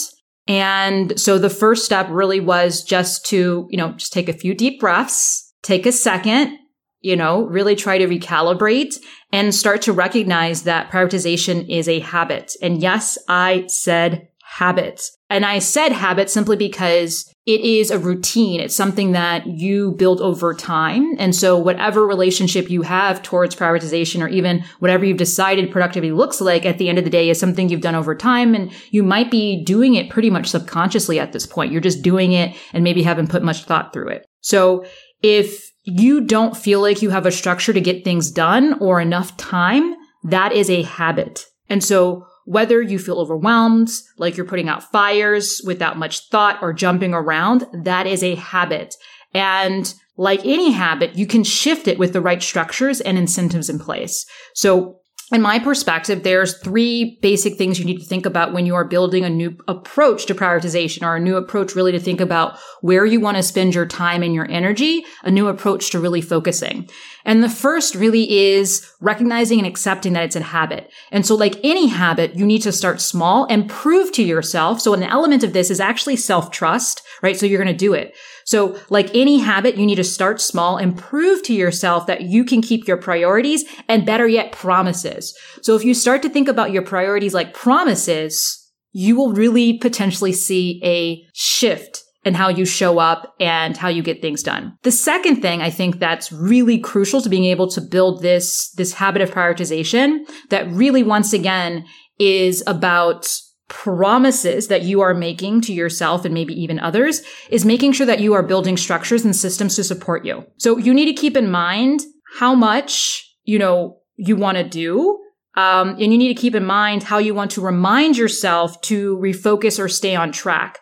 And 0.48 1.20
so 1.20 1.38
the 1.38 1.50
first 1.50 1.84
step 1.84 2.08
really 2.10 2.40
was 2.40 2.82
just 2.82 3.26
to, 3.26 3.68
you 3.70 3.76
know, 3.76 3.92
just 3.92 4.12
take 4.12 4.30
a 4.30 4.32
few 4.32 4.54
deep 4.54 4.80
breaths, 4.80 5.52
take 5.62 5.84
a 5.84 5.92
second, 5.92 6.58
you 7.00 7.14
know, 7.14 7.44
really 7.44 7.76
try 7.76 7.98
to 7.98 8.08
recalibrate 8.08 8.96
and 9.30 9.54
start 9.54 9.82
to 9.82 9.92
recognize 9.92 10.62
that 10.62 10.90
prioritization 10.90 11.68
is 11.68 11.86
a 11.86 12.00
habit. 12.00 12.54
And 12.62 12.80
yes, 12.80 13.18
I 13.28 13.66
said 13.68 14.28
habit. 14.58 15.00
And 15.30 15.46
I 15.46 15.60
said 15.60 15.92
habit 15.92 16.28
simply 16.28 16.56
because 16.56 17.32
it 17.46 17.60
is 17.60 17.92
a 17.92 17.98
routine. 17.98 18.58
It's 18.58 18.74
something 18.74 19.12
that 19.12 19.46
you 19.46 19.92
build 19.92 20.20
over 20.20 20.52
time. 20.52 21.14
And 21.16 21.32
so 21.32 21.56
whatever 21.56 22.04
relationship 22.04 22.68
you 22.68 22.82
have 22.82 23.22
towards 23.22 23.54
prioritization 23.54 24.20
or 24.20 24.26
even 24.26 24.64
whatever 24.80 25.04
you've 25.04 25.16
decided 25.16 25.70
productivity 25.70 26.10
looks 26.10 26.40
like 26.40 26.66
at 26.66 26.78
the 26.78 26.88
end 26.88 26.98
of 26.98 27.04
the 27.04 27.10
day 27.10 27.30
is 27.30 27.38
something 27.38 27.68
you've 27.68 27.82
done 27.82 27.94
over 27.94 28.16
time. 28.16 28.52
And 28.52 28.72
you 28.90 29.04
might 29.04 29.30
be 29.30 29.62
doing 29.64 29.94
it 29.94 30.10
pretty 30.10 30.28
much 30.28 30.48
subconsciously 30.48 31.20
at 31.20 31.32
this 31.32 31.46
point. 31.46 31.70
You're 31.70 31.80
just 31.80 32.02
doing 32.02 32.32
it 32.32 32.56
and 32.72 32.82
maybe 32.82 33.04
haven't 33.04 33.30
put 33.30 33.44
much 33.44 33.62
thought 33.62 33.92
through 33.92 34.08
it. 34.08 34.26
So 34.40 34.84
if 35.22 35.70
you 35.84 36.22
don't 36.22 36.56
feel 36.56 36.80
like 36.80 37.00
you 37.00 37.10
have 37.10 37.26
a 37.26 37.30
structure 37.30 37.72
to 37.72 37.80
get 37.80 38.02
things 38.02 38.32
done 38.32 38.74
or 38.80 39.00
enough 39.00 39.36
time, 39.36 39.94
that 40.24 40.52
is 40.52 40.68
a 40.68 40.82
habit. 40.82 41.46
And 41.68 41.84
so 41.84 42.26
whether 42.48 42.80
you 42.80 42.98
feel 42.98 43.18
overwhelmed, 43.18 43.90
like 44.16 44.34
you're 44.34 44.46
putting 44.46 44.70
out 44.70 44.90
fires 44.90 45.60
without 45.66 45.98
much 45.98 46.30
thought 46.30 46.58
or 46.62 46.72
jumping 46.72 47.12
around, 47.12 47.66
that 47.84 48.06
is 48.06 48.22
a 48.22 48.36
habit. 48.36 48.94
And 49.34 49.92
like 50.16 50.40
any 50.46 50.70
habit, 50.70 51.14
you 51.14 51.26
can 51.26 51.44
shift 51.44 51.86
it 51.86 51.98
with 51.98 52.14
the 52.14 52.22
right 52.22 52.42
structures 52.42 53.02
and 53.02 53.18
incentives 53.18 53.68
in 53.68 53.78
place. 53.78 54.24
So 54.54 55.00
in 55.30 55.42
my 55.42 55.58
perspective, 55.58 56.22
there's 56.22 56.58
three 56.58 57.18
basic 57.20 57.56
things 57.56 57.78
you 57.78 57.84
need 57.84 57.98
to 57.98 58.06
think 58.06 58.24
about 58.24 58.54
when 58.54 58.64
you 58.64 58.74
are 58.74 58.84
building 58.84 59.24
a 59.24 59.30
new 59.30 59.58
approach 59.68 60.24
to 60.26 60.34
prioritization 60.34 61.02
or 61.02 61.16
a 61.16 61.20
new 61.20 61.36
approach 61.36 61.74
really 61.74 61.92
to 61.92 62.00
think 62.00 62.20
about 62.20 62.58
where 62.80 63.04
you 63.04 63.20
want 63.20 63.36
to 63.36 63.42
spend 63.42 63.74
your 63.74 63.84
time 63.84 64.22
and 64.22 64.34
your 64.34 64.50
energy, 64.50 65.04
a 65.24 65.30
new 65.30 65.48
approach 65.48 65.90
to 65.90 66.00
really 66.00 66.22
focusing. 66.22 66.88
And 67.26 67.44
the 67.44 67.50
first 67.50 67.94
really 67.94 68.38
is 68.38 68.90
recognizing 69.00 69.58
and 69.58 69.68
accepting 69.68 70.14
that 70.14 70.24
it's 70.24 70.36
a 70.36 70.40
habit. 70.40 70.90
And 71.12 71.26
so 71.26 71.34
like 71.34 71.60
any 71.62 71.88
habit, 71.88 72.36
you 72.36 72.46
need 72.46 72.62
to 72.62 72.72
start 72.72 73.00
small 73.00 73.46
and 73.50 73.68
prove 73.68 74.12
to 74.12 74.22
yourself. 74.22 74.80
So 74.80 74.94
an 74.94 75.02
element 75.02 75.44
of 75.44 75.52
this 75.52 75.70
is 75.70 75.78
actually 75.78 76.16
self-trust, 76.16 77.02
right? 77.22 77.36
So 77.36 77.44
you're 77.44 77.62
going 77.62 77.74
to 77.74 77.74
do 77.74 77.92
it. 77.92 78.16
So 78.48 78.80
like 78.88 79.14
any 79.14 79.40
habit, 79.40 79.76
you 79.76 79.84
need 79.84 79.96
to 79.96 80.04
start 80.04 80.40
small 80.40 80.78
and 80.78 80.96
prove 80.96 81.42
to 81.42 81.52
yourself 81.52 82.06
that 82.06 82.22
you 82.22 82.46
can 82.46 82.62
keep 82.62 82.88
your 82.88 82.96
priorities 82.96 83.62
and 83.88 84.06
better 84.06 84.26
yet 84.26 84.52
promises. 84.52 85.36
So 85.60 85.76
if 85.76 85.84
you 85.84 85.92
start 85.92 86.22
to 86.22 86.30
think 86.30 86.48
about 86.48 86.72
your 86.72 86.80
priorities 86.80 87.34
like 87.34 87.52
promises, 87.52 88.66
you 88.92 89.16
will 89.16 89.34
really 89.34 89.76
potentially 89.76 90.32
see 90.32 90.80
a 90.82 91.22
shift 91.34 92.02
in 92.24 92.32
how 92.32 92.48
you 92.48 92.64
show 92.64 92.98
up 92.98 93.34
and 93.38 93.76
how 93.76 93.88
you 93.88 94.02
get 94.02 94.22
things 94.22 94.42
done. 94.42 94.78
The 94.82 94.92
second 94.92 95.42
thing 95.42 95.60
I 95.60 95.68
think 95.68 95.98
that's 95.98 96.32
really 96.32 96.78
crucial 96.78 97.20
to 97.20 97.28
being 97.28 97.44
able 97.44 97.68
to 97.68 97.82
build 97.82 98.22
this, 98.22 98.70
this 98.78 98.94
habit 98.94 99.20
of 99.20 99.30
prioritization 99.30 100.20
that 100.48 100.70
really 100.70 101.02
once 101.02 101.34
again 101.34 101.84
is 102.18 102.64
about 102.66 103.28
promises 103.68 104.68
that 104.68 104.82
you 104.82 105.00
are 105.00 105.14
making 105.14 105.60
to 105.60 105.72
yourself 105.72 106.24
and 106.24 106.34
maybe 106.34 106.54
even 106.60 106.78
others 106.78 107.22
is 107.50 107.64
making 107.64 107.92
sure 107.92 108.06
that 108.06 108.20
you 108.20 108.32
are 108.32 108.42
building 108.42 108.76
structures 108.76 109.24
and 109.24 109.36
systems 109.36 109.76
to 109.76 109.84
support 109.84 110.24
you. 110.24 110.44
So 110.56 110.78
you 110.78 110.94
need 110.94 111.06
to 111.06 111.20
keep 111.20 111.36
in 111.36 111.50
mind 111.50 112.00
how 112.38 112.54
much, 112.54 113.36
you 113.44 113.58
know, 113.58 113.98
you 114.16 114.36
want 114.36 114.56
to 114.56 114.64
do. 114.64 115.18
Um, 115.54 115.90
and 115.90 116.12
you 116.12 116.18
need 116.18 116.34
to 116.34 116.40
keep 116.40 116.54
in 116.54 116.64
mind 116.64 117.02
how 117.02 117.18
you 117.18 117.34
want 117.34 117.50
to 117.52 117.60
remind 117.60 118.16
yourself 118.16 118.80
to 118.82 119.16
refocus 119.18 119.78
or 119.78 119.88
stay 119.88 120.14
on 120.14 120.32
track. 120.32 120.78